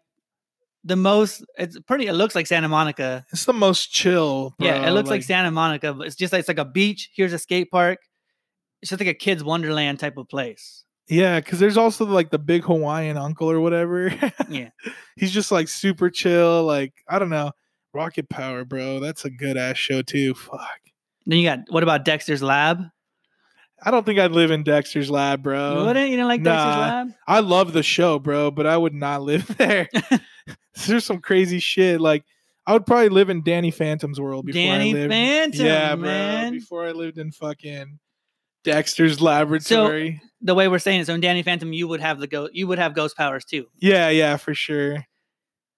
[0.84, 1.44] the most.
[1.58, 2.06] It's pretty.
[2.06, 3.24] It looks like Santa Monica.
[3.32, 4.54] It's the most chill.
[4.58, 4.68] Bro.
[4.68, 7.10] Yeah, it looks like, Santa Monica, but it's just like it's like a beach.
[7.14, 7.98] Here's a skate park.
[8.80, 10.84] It's just like a kid's wonderland type of place.
[11.08, 14.14] Yeah, because there's also like the big Hawaiian uncle or whatever.
[14.48, 14.70] Yeah.
[15.16, 16.64] He's just like super chill.
[16.64, 17.52] Like, I don't know.
[17.94, 19.00] Rocket Power, bro.
[19.00, 20.34] That's a good ass show too.
[20.34, 20.80] Fuck.
[21.26, 22.84] Then you got what about Dexter's Lab?
[23.84, 25.86] I don't think I'd live in Dexter's lab, you bro.
[25.86, 26.08] wouldn't?
[26.10, 26.80] You didn't like Dexter's Nah.
[26.80, 27.08] Lab?
[27.26, 29.88] I love the show, bro, but I would not live there.
[30.86, 32.00] There's some crazy shit.
[32.00, 32.24] Like,
[32.66, 35.10] I would probably live in Danny Phantom's world before Danny I lived.
[35.12, 36.52] Phantom, yeah, man.
[36.52, 37.98] Before I lived in fucking
[38.64, 40.20] Dexter's laboratory.
[40.22, 42.48] So The way we're saying it, so in Danny Phantom, you would have the go.
[42.52, 43.66] You would have ghost powers too.
[43.80, 45.04] yeah, yeah, for sure.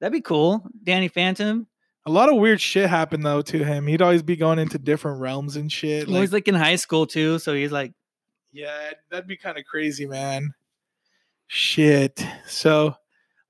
[0.01, 0.63] That'd be cool.
[0.83, 1.67] Danny Phantom.
[2.07, 3.87] A lot of weird shit happened though to him.
[3.87, 6.07] He'd always be going into different realms and shit.
[6.07, 7.93] Like, he's like in high school too, so he's like,
[8.53, 10.53] yeah, that'd be kind of crazy, man.
[11.47, 12.25] Shit.
[12.47, 12.95] So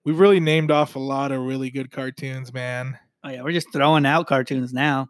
[0.05, 2.99] we've really named off a lot of really good cartoons, man.
[3.25, 5.09] oh yeah, we're just throwing out cartoons now.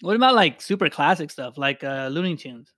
[0.00, 2.72] What about like super classic stuff like uh, Looney Tunes?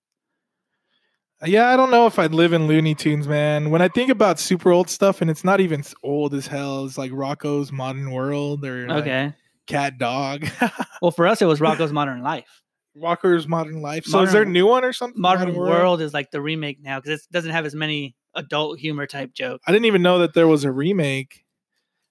[1.45, 3.71] Yeah, I don't know if I'd live in Looney Tunes, man.
[3.71, 6.99] When I think about super old stuff, and it's not even old as hell, it's
[6.99, 9.33] like Rocko's Modern World or like Okay.
[9.69, 10.49] Cat Dog,
[11.03, 12.63] Well, for us, it was Rocko's Modern Life.
[12.97, 14.07] Rocko's Modern Life.
[14.07, 15.21] So is there a new one or something?
[15.21, 19.07] Modern World is like the remake now because it doesn't have as many adult humor
[19.07, 19.63] type jokes.
[19.67, 21.45] I didn't even know that there was a remake.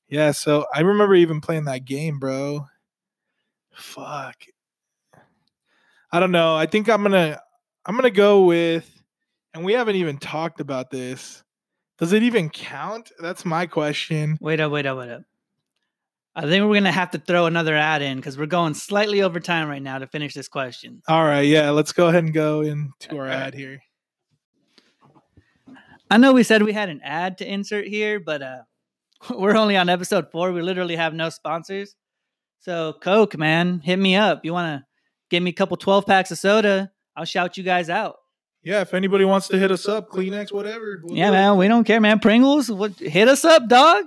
[0.08, 2.68] Yeah, so I remember even playing that game, bro.
[3.74, 4.36] Fuck.
[6.12, 6.56] I don't know.
[6.56, 7.42] I think I'm gonna
[7.86, 8.97] I'm gonna go with
[9.58, 11.44] and we haven't even talked about this.
[11.98, 13.12] Does it even count?
[13.20, 14.38] That's my question.
[14.40, 15.24] Wait up, wait up, wait up.
[16.36, 19.40] I think we're gonna have to throw another ad in because we're going slightly over
[19.40, 21.02] time right now to finish this question.
[21.08, 23.48] All right, yeah, let's go ahead and go into our Alright.
[23.48, 23.82] ad here.
[26.12, 28.62] I know we said we had an ad to insert here, but uh,
[29.36, 30.52] we're only on episode four.
[30.52, 31.96] We literally have no sponsors.
[32.60, 34.46] So Coke, man, hit me up.
[34.46, 34.86] You want to
[35.32, 36.92] give me a couple 12 packs of soda?
[37.16, 38.18] I'll shout you guys out.
[38.68, 41.00] Yeah, if anybody wants to hit us up, Kleenex, whatever.
[41.02, 42.20] we'll Yeah, man, we don't care, man.
[42.20, 44.04] Pringles, what, hit us up, dog.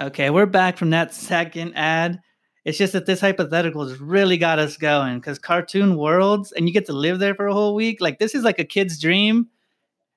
[0.00, 2.22] Okay, we're back from that second ad.
[2.64, 6.72] It's just that this hypothetical has really got us going because cartoon worlds, and you
[6.72, 8.00] get to live there for a whole week.
[8.00, 9.48] Like this is like a kid's dream,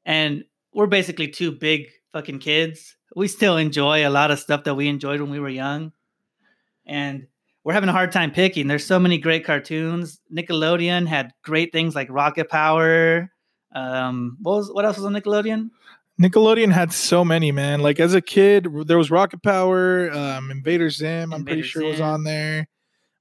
[0.06, 2.96] and we're basically two big fucking kids.
[3.18, 5.92] We still enjoy a lot of stuff that we enjoyed when we were young,
[6.86, 7.28] and
[7.66, 8.68] we're having a hard time picking.
[8.68, 10.22] There's so many great cartoons.
[10.32, 13.32] Nickelodeon had great things like Rocket Power.
[13.74, 15.72] Um, what was what else was on Nickelodeon?
[16.22, 17.82] Nickelodeon had so many, man.
[17.82, 21.34] Like as a kid, there was Rocket Power, um, Invader Zim.
[21.34, 22.68] I'm pretty sure was on there.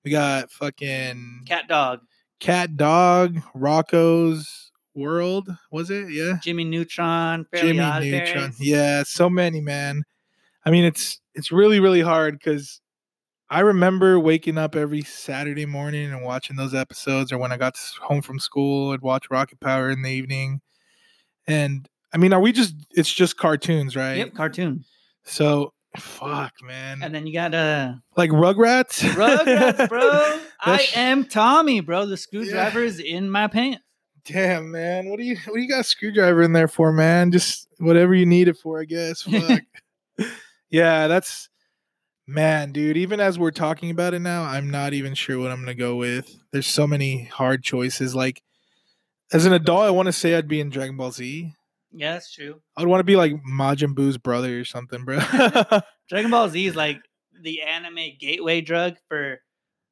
[0.04, 2.00] We got fucking Cat Dog,
[2.38, 5.48] Cat Dog, Rocko's World.
[5.72, 6.10] Was it?
[6.10, 6.34] Yeah.
[6.42, 8.26] Jimmy Neutron, Fairly Jimmy Neutron.
[8.26, 8.60] Parents.
[8.60, 10.04] Yeah, so many, man.
[10.66, 12.82] I mean, it's it's really really hard because
[13.50, 17.76] I remember waking up every Saturday morning and watching those episodes, or when I got
[18.00, 20.60] home from school, I'd watch Rocket Power in the evening.
[21.46, 22.74] And I mean, are we just?
[22.92, 24.16] It's just cartoons, right?
[24.18, 24.84] Yep, cartoon.
[25.24, 27.02] So fuck, man.
[27.02, 29.00] And then you got uh like Rugrats.
[29.10, 30.40] Rugrats, bro.
[30.60, 32.06] I am Tommy, bro.
[32.06, 33.82] The screwdriver is in my pants.
[34.24, 35.10] Damn, man.
[35.10, 37.30] What do you what do you got a screwdriver in there for, man?
[37.30, 39.22] Just whatever you need it for, I guess.
[39.22, 39.60] Fuck.
[40.70, 41.50] yeah, that's
[42.26, 42.96] man, dude.
[42.96, 45.96] Even as we're talking about it now, I'm not even sure what I'm gonna go
[45.96, 46.34] with.
[46.52, 48.14] There's so many hard choices.
[48.14, 48.42] Like
[49.32, 51.52] as an adult, I want to say I'd be in Dragon Ball Z.
[51.92, 52.60] Yeah, that's true.
[52.76, 55.18] I'd want to be like Majin Buu's brother or something, bro.
[56.08, 56.98] Dragon Ball Z is like
[57.42, 59.38] the anime gateway drug for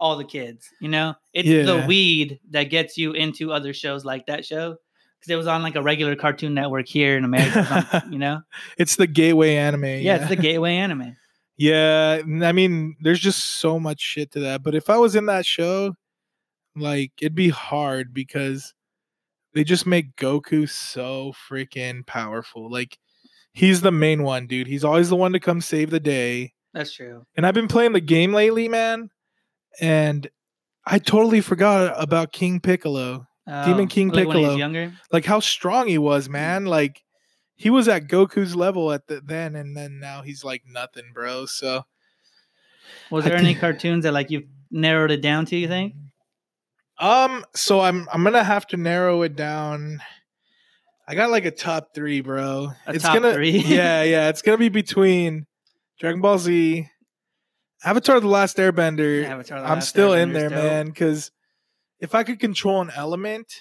[0.00, 0.68] all the kids.
[0.80, 1.62] You know, it's Yeah.
[1.62, 4.76] the weed that gets you into other shows like that show
[5.20, 8.02] because it was on like a regular Cartoon Network here in America.
[8.10, 8.40] you know,
[8.76, 9.84] it's the gateway anime.
[9.84, 11.16] yeah, it's the gateway anime.
[11.62, 14.64] Yeah, I mean, there's just so much shit to that.
[14.64, 15.94] But if I was in that show,
[16.74, 18.74] like it'd be hard because
[19.54, 22.68] they just make Goku so freaking powerful.
[22.68, 22.98] Like
[23.52, 24.66] he's the main one, dude.
[24.66, 26.52] He's always the one to come save the day.
[26.74, 27.24] That's true.
[27.36, 29.10] And I've been playing the game lately, man,
[29.80, 30.28] and
[30.84, 33.26] I totally forgot about King Piccolo.
[33.46, 34.56] Demon Oh, King like when Piccolo.
[34.56, 34.92] younger.
[35.12, 36.64] Like how strong he was, man.
[36.64, 37.02] Like
[37.54, 41.46] he was at Goku's level at the then and then now he's like nothing, bro.
[41.46, 41.84] So
[43.10, 45.56] Was I there any think- cartoons that like you've narrowed it down to?
[45.56, 45.94] You think?
[46.98, 50.00] Um, so I'm I'm gonna have to narrow it down.
[51.08, 52.70] I got like a top three, bro.
[52.86, 53.50] A it's top gonna three?
[53.66, 54.28] yeah, yeah.
[54.28, 55.46] It's gonna be between
[55.98, 56.88] Dragon Ball Z,
[57.84, 59.24] Avatar: The Last Airbender.
[59.24, 60.58] Avatar The I'm still in there, dope.
[60.58, 60.86] man.
[60.86, 61.32] Because
[61.98, 63.52] if I could control an element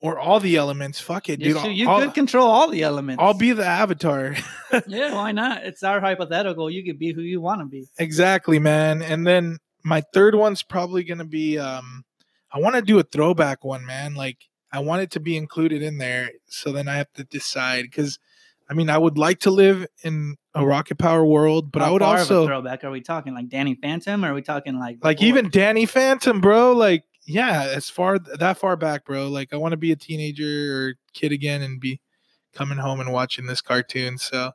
[0.00, 1.62] or all the elements, fuck it, You, dude.
[1.62, 3.20] should- you I'll, could control all the elements.
[3.22, 4.36] I'll be the Avatar.
[4.86, 5.64] Yeah, why not?
[5.64, 6.68] It's our hypothetical.
[6.70, 7.86] You could be who you want to be.
[7.98, 9.00] exactly, man.
[9.02, 12.04] And then my third one's probably gonna be um
[12.52, 14.14] I want to do a throwback one, man.
[14.14, 14.36] Like
[14.70, 16.30] I want it to be included in there.
[16.48, 18.18] So then I have to decide because
[18.68, 22.02] I mean I would like to live in a rocket power world, but I would
[22.02, 22.84] far of a also throwback.
[22.84, 25.28] Are we talking like Danny Phantom, or are we talking like like before?
[25.28, 26.72] even Danny Phantom, bro.
[26.72, 29.28] Like yeah, as far that far back, bro.
[29.28, 32.00] Like I want to be a teenager or kid again and be
[32.54, 34.16] coming home and watching this cartoon.
[34.16, 34.50] So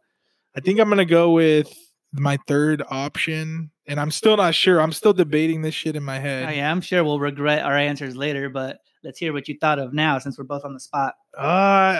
[0.56, 1.72] I think I'm gonna go with
[2.12, 4.82] my third option, and I'm still not sure.
[4.82, 6.48] I'm still debating this shit in my head.
[6.50, 9.78] Oh, yeah, I'm sure we'll regret our answers later, but let's hear what you thought
[9.78, 11.14] of now since we're both on the spot.
[11.38, 11.42] Uh,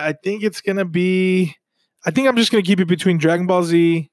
[0.02, 1.54] I think it's gonna be.
[2.04, 4.10] I think I'm just gonna keep it between Dragon Ball Z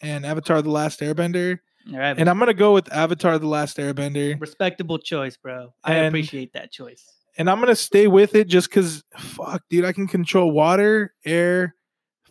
[0.00, 1.58] and Avatar: The Last Airbender,
[1.92, 5.74] All right, and I'm gonna go with Avatar: The Last Airbender, respectable choice, bro.
[5.84, 7.04] I And- appreciate that choice.
[7.38, 11.74] and I'm gonna stay with it just because, fuck, dude, I can control water, air,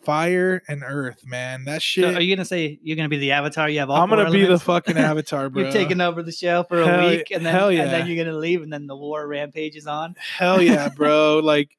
[0.01, 1.65] fire, and earth, man.
[1.65, 2.03] That shit.
[2.05, 3.69] So are you gonna say you're gonna be the Avatar?
[3.69, 4.63] You have all I'm gonna be the elements?
[4.63, 5.63] fucking Avatar, bro.
[5.63, 7.85] You're taking over the show for a Hell- week, and then hell and yeah.
[7.85, 10.15] then you're gonna leave, and then the war rampages on.
[10.17, 11.39] Hell yeah, bro.
[11.43, 11.71] like,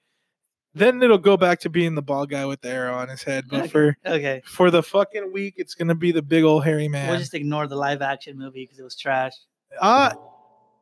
[0.75, 3.45] then it'll go back to being the bald guy with the arrow on his head,
[3.49, 3.69] but Okay.
[3.69, 7.09] for Okay, for the fucking week, it's gonna be the big old hairy man.
[7.11, 9.33] we'll just ignore the live action movie because it was trash,
[9.81, 10.13] Uh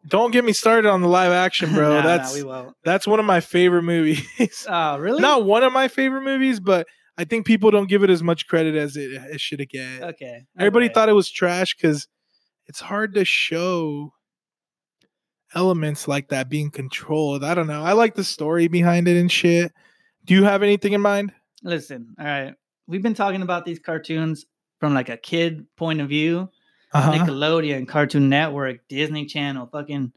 [0.07, 1.89] don't get me started on the live action, bro.
[1.95, 2.75] Nah, nah, that's we won't.
[2.85, 4.25] that's one of my favorite movies.
[4.69, 5.21] Oh, really?
[5.21, 6.87] Not one of my favorite movies, but
[7.19, 10.03] I think people don't give it as much credit as it, it should have get.
[10.03, 10.45] Okay.
[10.59, 10.95] Everybody okay.
[10.95, 12.07] thought it was trash because
[12.67, 14.13] it's hard to show
[15.55, 17.45] elements like that being controlled.
[17.45, 17.83] I don't know.
[17.83, 19.73] I like the story behind it and shit.
[20.25, 21.33] Do you have anything in mind?
[21.63, 22.55] Listen, all right.
[22.87, 24.47] We've been talking about these cartoons
[24.81, 26.49] from like a kid point of view.
[26.93, 27.13] Uh-huh.
[27.13, 30.13] Nickelodeon, Cartoon Network, Disney Channel, fucking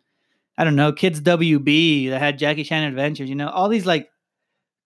[0.58, 4.10] I don't know, Kids WB that had Jackie Chan Adventures, you know, all these like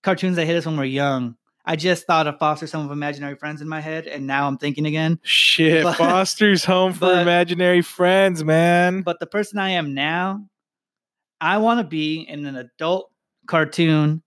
[0.04, 1.36] cartoons that hit us when we're young.
[1.66, 4.58] I just thought of Foster Home of Imaginary Friends in my head, and now I'm
[4.58, 5.20] thinking again.
[5.24, 9.02] Shit, But- Foster's Home for but- Imaginary Friends, man.
[9.02, 10.46] But the person I am now,
[11.42, 13.12] I want to be in an adult
[13.48, 14.22] cartoon,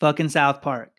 [0.00, 0.90] fucking South Park.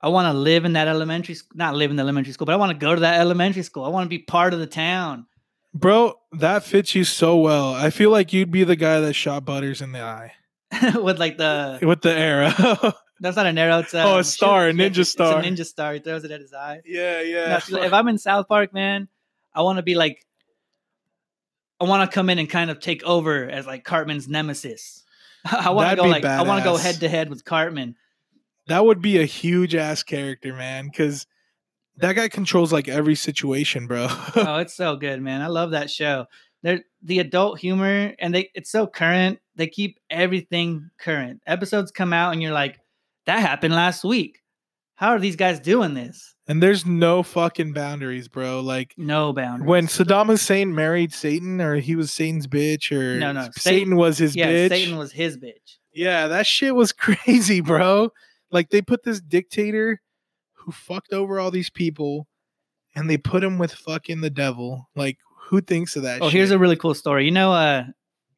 [0.00, 2.52] I want to live in that elementary, sc- not live in the elementary school, but
[2.52, 3.84] I want to go to that elementary school.
[3.84, 5.26] I want to be part of the town.
[5.74, 7.74] Bro, that fits you so well.
[7.74, 10.32] I feel like you'd be the guy that shot Butters in the eye
[10.94, 12.92] with like the with the arrow.
[13.20, 13.78] that's not an arrow.
[13.80, 15.40] It's a, Oh, a star, a yeah, ninja it's star.
[15.40, 15.94] a ninja star.
[15.94, 16.80] He throws it at his eye.
[16.84, 17.58] yeah, yeah.
[17.58, 19.08] so if I'm in South Park, man,
[19.54, 20.24] I want to be like,
[21.80, 25.04] I want to come in and kind of take over as like Cartman's nemesis.
[25.44, 27.94] I want to go like I want to go head to head with Cartman.
[28.66, 31.26] that would be a huge ass character, man, because
[31.96, 34.06] that guy controls like every situation, bro.
[34.36, 35.40] oh, it's so good, man.
[35.40, 36.26] I love that show.
[36.62, 39.38] They're the adult humor and they it's so current.
[39.54, 41.40] They keep everything current.
[41.46, 42.78] Episodes come out and you're like,
[43.28, 44.40] that happened last week.
[44.96, 46.34] How are these guys doing this?
[46.50, 48.60] and there's no fucking boundaries, bro.
[48.60, 49.68] Like No boundaries.
[49.68, 53.96] when Saddam Hussein married Satan, or he was Satan's bitch, or No, no, Satan, Satan-
[53.96, 54.68] was his yeah, bitch.
[54.70, 55.76] Satan was his bitch.
[55.92, 58.10] Yeah, that shit was crazy, bro.
[58.50, 60.00] Like they put this dictator
[60.54, 62.26] who fucked over all these people
[62.94, 64.88] and they put him with fucking the devil.
[64.96, 65.18] Like
[65.48, 66.32] who thinks of that Oh, shit?
[66.32, 67.26] here's a really cool story.
[67.26, 67.84] You know, uh,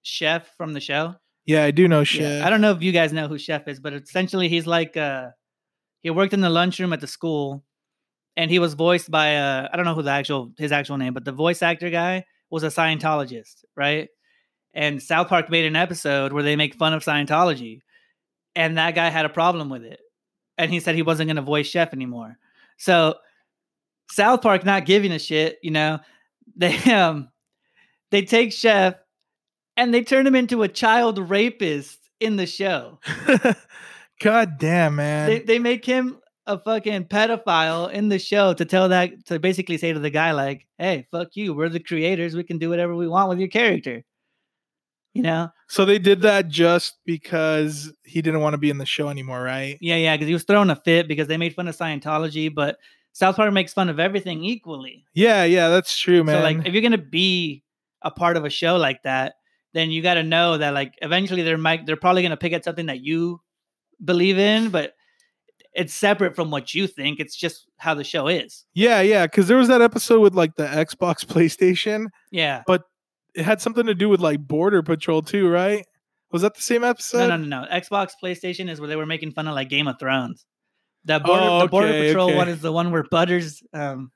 [0.03, 1.15] Chef from the show.
[1.51, 2.47] Yeah, I do know Yeah.
[2.47, 5.31] I don't know if you guys know who Chef is, but essentially he's like uh
[6.01, 7.65] he worked in the lunchroom at the school
[8.37, 11.13] and he was voiced by uh I don't know who the actual his actual name,
[11.13, 14.09] but the voice actor guy was a Scientologist, right?
[14.75, 17.81] And South Park made an episode where they make fun of Scientology.
[18.55, 19.99] And that guy had a problem with it.
[20.57, 22.39] And he said he wasn't gonna voice Chef anymore.
[22.79, 23.17] So
[24.13, 25.99] South Park not giving a shit, you know,
[26.55, 27.29] they um
[28.13, 28.95] they take Chef
[29.81, 32.99] and they turn him into a child rapist in the show.
[34.21, 35.29] God damn, man.
[35.31, 39.79] They they make him a fucking pedophile in the show to tell that to basically
[39.79, 41.55] say to the guy like, "Hey, fuck you.
[41.55, 42.37] We're the creators.
[42.37, 44.05] We can do whatever we want with your character."
[45.15, 45.51] You know?
[45.67, 49.43] so they did that just because he didn't want to be in the show anymore,
[49.43, 49.77] right?
[49.81, 52.79] Yeah, yeah, because he was throwing a fit because they made fun of Scientology, but
[53.13, 55.05] South Park makes fun of everything equally.
[55.15, 56.37] Yeah, yeah, that's true, man.
[56.37, 57.65] So like if you're gonna be
[58.03, 59.35] a part of a show like that,
[59.75, 62.87] then you gotta know that like eventually they're might they're probably gonna pick at something
[62.87, 63.41] that you
[64.05, 64.95] believe in, but
[65.73, 67.21] it's separate from what you think.
[67.21, 68.65] It's just how the show is.
[68.75, 72.07] yeah, yeah, because there was that episode with like the Xbox PlayStation.
[72.31, 72.63] Yeah.
[72.67, 72.83] But
[73.35, 75.85] it had something to do with like Border Patrol too, right?
[76.33, 77.29] Was that the same episode?
[77.29, 77.69] No, no, no, no.
[77.71, 80.45] Xbox, PlayStation is where they were making fun of like Game of Thrones.
[81.05, 82.37] The border, Oh, the border patrol okay.
[82.37, 84.11] one is the one where Butters, um,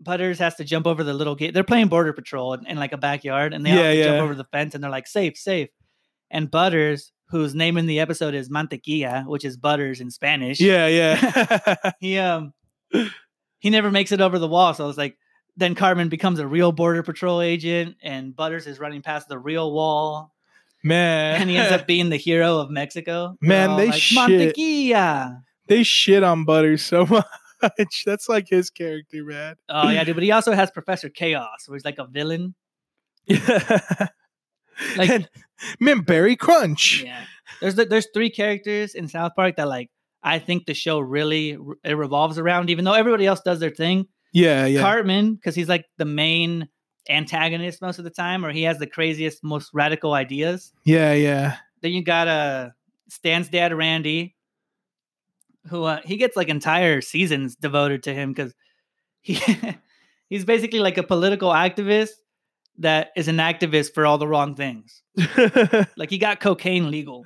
[0.00, 1.54] Butters has to jump over the little gate.
[1.54, 4.34] They're playing border patrol in, in like a backyard, and they all Yeah, jump over
[4.34, 5.68] the fence, and they're like safe, safe.
[6.30, 10.60] And Butters, whose name in the episode is Mantequilla, which is butters in Spanish.
[10.60, 11.74] Yeah, yeah.
[12.00, 12.52] he um
[13.58, 14.72] he never makes it over the wall.
[14.74, 15.16] So I was like,
[15.56, 19.72] then Cartman becomes a real border patrol agent, and Butters is running past the real
[19.72, 20.32] wall,
[20.84, 21.40] man.
[21.40, 23.36] and he ends up being the hero of Mexico.
[23.40, 24.16] Man, they like, shit.
[24.56, 25.42] Mantequilla.
[25.66, 27.26] they shit on Butters so much.
[28.06, 29.56] That's like his character, man.
[29.68, 30.16] Oh yeah, dude.
[30.16, 32.54] But he also has Professor Chaos, where he's like a villain.
[33.26, 34.08] Yeah.
[34.96, 35.28] Like- and
[35.80, 37.02] Mint Berry Crunch.
[37.02, 37.24] Yeah.
[37.60, 39.90] There's there's three characters in South Park that like
[40.22, 44.06] I think the show really it revolves around, even though everybody else does their thing.
[44.32, 44.80] Yeah, yeah.
[44.82, 46.68] Cartman, because he's like the main
[47.08, 50.72] antagonist most of the time, or he has the craziest, most radical ideas.
[50.84, 51.56] yeah, yeah.
[51.80, 52.70] Then you got uh
[53.08, 54.36] Stan's dad Randy,
[55.66, 58.54] who uh, he gets like entire seasons devoted to him because
[59.20, 59.40] he
[60.28, 62.10] he's basically like a political activist
[62.78, 65.02] that is an activist for all the wrong things.
[65.96, 67.24] Like he got cocaine legal.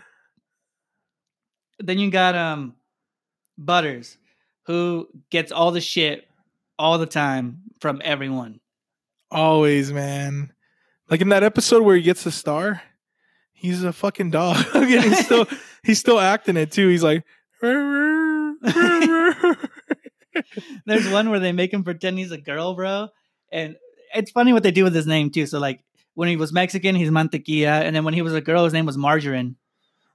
[1.79, 2.75] Then you got um
[3.59, 4.17] Butters,
[4.67, 6.27] who gets all the shit
[6.79, 8.61] all the time from everyone.
[9.31, 10.53] Always, man.
[11.11, 12.83] Like in that episode where he gets the star,
[13.53, 14.65] he's a fucking dog.
[14.75, 15.47] and he's still
[15.83, 16.89] he's still acting it too.
[16.89, 17.25] He's like
[20.87, 23.09] There's one where they make him pretend he's a girl, bro.
[23.51, 23.77] And
[24.15, 25.47] it's funny what they do with his name too.
[25.47, 25.81] So like
[26.15, 28.87] when he was Mexican, he's Mantequilla, and then when he was a girl, his name
[28.87, 29.57] was Marjorine.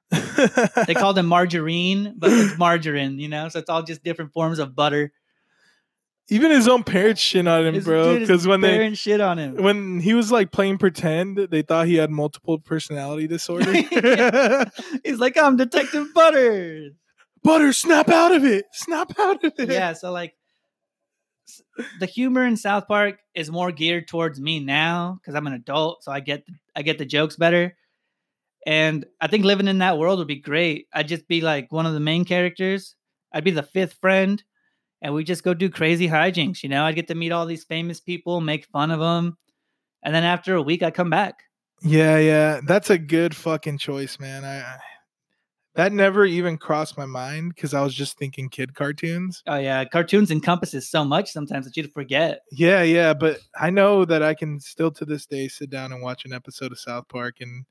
[0.10, 3.50] They called him Marjorine, but it's margarine, you know.
[3.50, 5.12] So it's all just different forms of butter.
[6.30, 8.20] Even his own parents shit on him, His- bro.
[8.20, 9.56] Because when they shit on him.
[9.64, 13.72] when he was like playing pretend, they thought he had multiple personality disorder.
[15.04, 16.94] He's like, I'm Detective Butters.
[17.44, 18.66] Butter, snap out of it.
[18.72, 19.70] Snap out of it.
[19.70, 20.34] yeah, so like
[22.00, 26.04] the humor in South Park is more geared towards me now because I'm an adult,
[26.04, 26.44] so I get
[26.76, 27.76] I get the jokes better.
[28.66, 30.88] And I think living in that world would be great.
[30.94, 32.96] I'd just be like one of the main characters,
[33.32, 34.44] I'd be the fifth friend,
[35.02, 36.64] and we just go do crazy hijinks.
[36.64, 39.38] You know, I'd get to meet all these famous people, make fun of them,
[40.04, 41.44] and then after a week, I come back.
[41.82, 44.44] Yeah, yeah, that's a good fucking choice, man.
[44.44, 44.80] I, I
[45.78, 49.44] that never even crossed my mind because I was just thinking kid cartoons.
[49.46, 52.42] Oh yeah, cartoons encompasses so much sometimes that you forget.
[52.52, 56.02] Yeah, yeah, but I know that I can still to this day sit down and
[56.02, 57.64] watch an episode of South Park and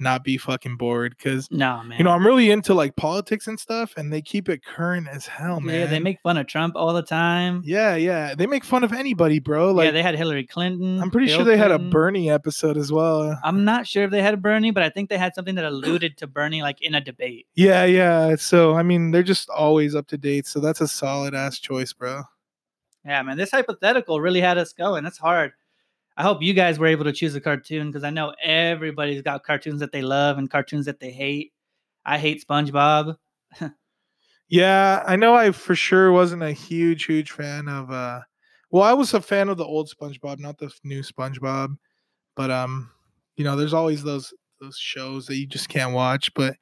[0.00, 3.58] not be fucking bored because No man, you know I'm really into like politics and
[3.58, 5.80] stuff, and they keep it current as hell, man.
[5.80, 7.62] yeah, they make fun of Trump all the time.
[7.64, 9.72] yeah, yeah, they make fun of anybody, bro.
[9.72, 11.00] Like yeah, they had Hillary Clinton.
[11.00, 13.38] I'm pretty Bill sure they had a Bernie episode as well.
[13.44, 15.64] I'm not sure if they had a Bernie, but I think they had something that
[15.64, 17.46] alluded to Bernie, like in a debate.
[17.54, 18.36] Yeah, yeah.
[18.36, 20.46] So I mean, they're just always up to date.
[20.46, 22.22] So that's a solid ass choice, bro.
[23.04, 25.04] Yeah, man, this hypothetical really had us going.
[25.04, 25.52] That's hard.
[26.20, 29.42] I hope you guys were able to choose a cartoon because I know everybody's got
[29.42, 31.54] cartoons that they love and cartoons that they hate.
[32.04, 33.16] I hate SpongeBob.
[34.50, 35.34] Yeah, I know.
[35.34, 37.90] I for sure wasn't a huge, huge fan of.
[37.90, 38.20] uh
[38.70, 41.76] Well, I was a fan of the old SpongeBob, not the new SpongeBob.
[42.36, 42.90] But um,
[43.36, 46.34] you know, there's always those those shows that you just can't watch.
[46.34, 46.56] But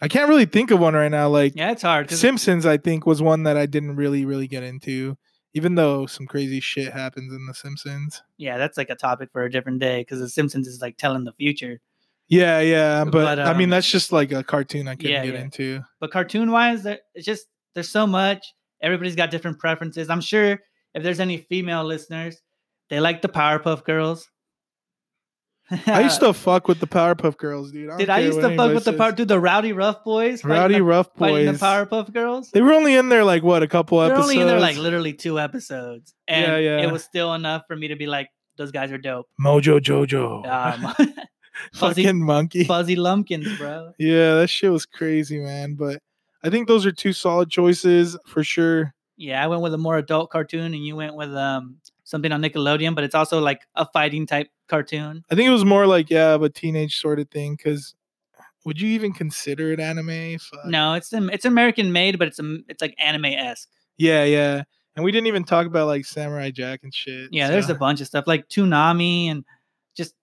[0.00, 1.28] I can't really think of one right now.
[1.28, 2.10] Like Yeah, it's hard.
[2.10, 5.16] Simpsons, I think was one that I didn't really, really get into,
[5.54, 8.22] even though some crazy shit happens in the Simpsons.
[8.36, 11.24] yeah, that's like a topic for a different day because The Simpsons is like telling
[11.24, 11.80] the future.
[12.28, 15.24] Yeah, yeah, but, But, I mean um, that's just like a cartoon I couldn't yeah,
[15.24, 15.40] get yeah.
[15.40, 15.80] into.
[15.98, 18.54] But cartoon wise, it's just there's so much.
[18.82, 20.10] Everybody's got different preferences.
[20.10, 20.60] I'm sure
[20.94, 22.40] if there's any female listeners,
[22.90, 24.28] they like the Powerpuff Girls.
[25.86, 27.88] I used to fuck with the Powerpuff Girls, dude.
[27.88, 28.96] don't Did I used to fuck with the says.
[28.98, 29.12] power?
[29.12, 30.44] Dude, the Rowdyruff Boys.
[30.44, 31.46] Rowdy the, Rough Boys?
[31.58, 32.50] the Powerpuff Girls.
[32.50, 34.30] They were only in there like what a couple They're episodes.
[34.30, 36.82] only in there like literally two episodes, and Yeah, yeah.
[36.86, 39.26] it was still enough for me to be like, those guys are dope.
[39.40, 40.94] Mojo Jojo, Um,
[41.74, 42.64] fuzzy- fucking monkey.
[42.64, 43.92] Fuzzy Lumpkins, bro.
[43.98, 45.74] Yeah, that shit was crazy, man.
[45.74, 46.00] But
[46.42, 48.94] I think those are two solid choices for sure.
[49.16, 51.76] Yeah, I went with a more adult cartoon, and you went with um
[52.08, 55.24] something on Nickelodeon, but it's also like a fighting type cartoon.
[55.30, 57.54] I think it was more like yeah, of a teenage sort of thing.
[57.54, 57.94] Because
[58.64, 60.38] would you even consider it anime?
[60.38, 60.66] Fuck.
[60.66, 63.68] No, it's it's American made, but it's a, it's like anime esque.
[63.98, 64.62] Yeah, yeah.
[64.96, 67.28] And we didn't even talk about like Samurai Jack and shit.
[67.30, 69.44] Yeah, there's a bunch of stuff like Toonami and
[69.96, 70.14] just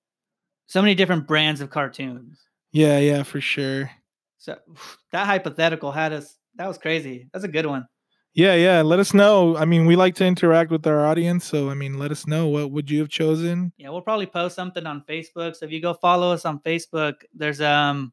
[0.67, 2.39] so many different brands of cartoons.
[2.71, 3.91] Yeah, yeah, for sure.
[4.37, 4.57] So
[5.11, 6.35] that hypothetical had us.
[6.55, 7.29] That was crazy.
[7.31, 7.87] That's a good one.
[8.35, 8.81] Yeah, yeah.
[8.81, 9.55] Let us know.
[9.55, 12.47] I mean, we like to interact with our audience, so I mean, let us know
[12.47, 13.71] what would you have chosen.
[13.77, 15.55] Yeah, we'll probably post something on Facebook.
[15.55, 18.11] So if you go follow us on Facebook, there's um,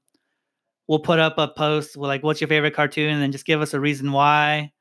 [0.86, 3.60] we'll put up a post with like, what's your favorite cartoon, and then just give
[3.60, 4.72] us a reason why,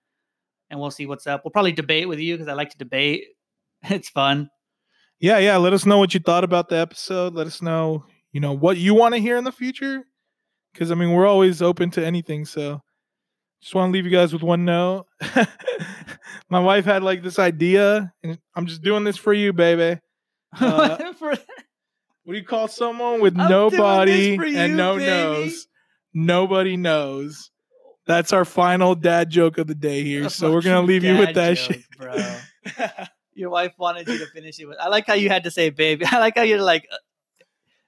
[0.70, 1.44] and we'll see what's up.
[1.44, 3.26] We'll probably debate with you because I like to debate.
[3.90, 4.48] It's fun.
[5.20, 5.58] Yeah, yeah.
[5.58, 7.34] Let us know what you thought about the episode.
[7.34, 10.04] Let us know, you know, what you want to hear in the future.
[10.72, 12.46] Because I mean, we're always open to anything.
[12.46, 12.84] So,
[13.62, 15.06] just want to leave you guys with one note.
[16.50, 20.00] My wife had like this idea, and I'm just doing this for you, baby.
[20.60, 21.30] Uh, For-
[22.24, 25.06] What do you call someone with I'm nobody for and no baby.
[25.06, 25.68] knows?
[26.14, 27.50] Nobody knows.
[28.06, 30.28] That's our final dad joke of the day here.
[30.30, 32.16] So we're gonna leave you with that joke, shit, bro.
[33.34, 34.78] Your wife wanted you to finish it with.
[34.78, 36.98] I like how you had to say, "babe." I like how you're like, uh,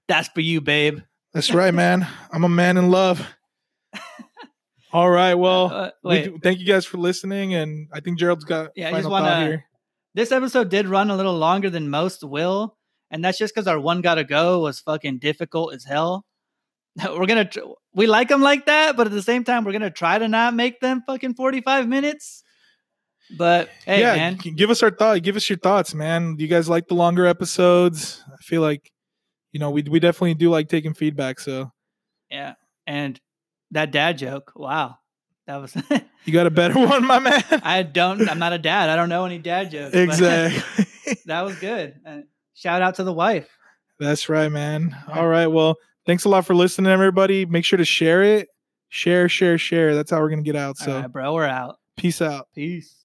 [0.07, 0.99] "That's for you, babe."
[1.33, 2.07] That's right, man.
[2.31, 3.27] I'm a man in love.
[4.93, 5.33] All right.
[5.33, 8.89] Well, Uh, we do- thank you guys for listening, and I think Gerald's got Yeah,
[8.89, 9.65] I just wanna- here.
[10.13, 12.77] this episode did run a little longer than most will,
[13.09, 16.25] and that's just because our one gotta go was fucking difficult as hell.
[17.17, 17.61] We're gonna tr-
[17.95, 20.53] we like them like that, but at the same time, we're gonna try to not
[20.53, 22.43] make them fucking forty five minutes.
[23.35, 25.23] But hey, yeah, man, give us our thought.
[25.23, 26.35] Give us your thoughts, man.
[26.35, 28.23] Do you guys like the longer episodes?
[28.31, 28.91] I feel like,
[29.51, 31.39] you know, we we definitely do like taking feedback.
[31.39, 31.71] So
[32.29, 32.53] yeah,
[32.85, 33.19] and
[33.73, 34.97] that dad joke, wow,
[35.47, 35.75] that was.
[36.25, 37.43] you got a better one, my man.
[37.63, 38.27] I don't.
[38.29, 38.89] I'm not a dad.
[38.89, 39.95] I don't know any dad jokes.
[39.95, 40.85] exactly.
[41.25, 41.95] that was good.
[42.05, 43.49] And shout out to the wife.
[43.99, 44.95] That's right, man.
[45.13, 45.47] All right.
[45.47, 45.75] Well,
[46.05, 47.45] thanks a lot for listening, everybody.
[47.45, 48.47] Make sure to share it.
[48.89, 49.95] Share, share, share.
[49.95, 50.77] That's how we're gonna get out.
[50.77, 51.33] So All right, bro.
[51.33, 51.77] We're out.
[51.97, 52.47] peace out.
[52.53, 52.95] Peace.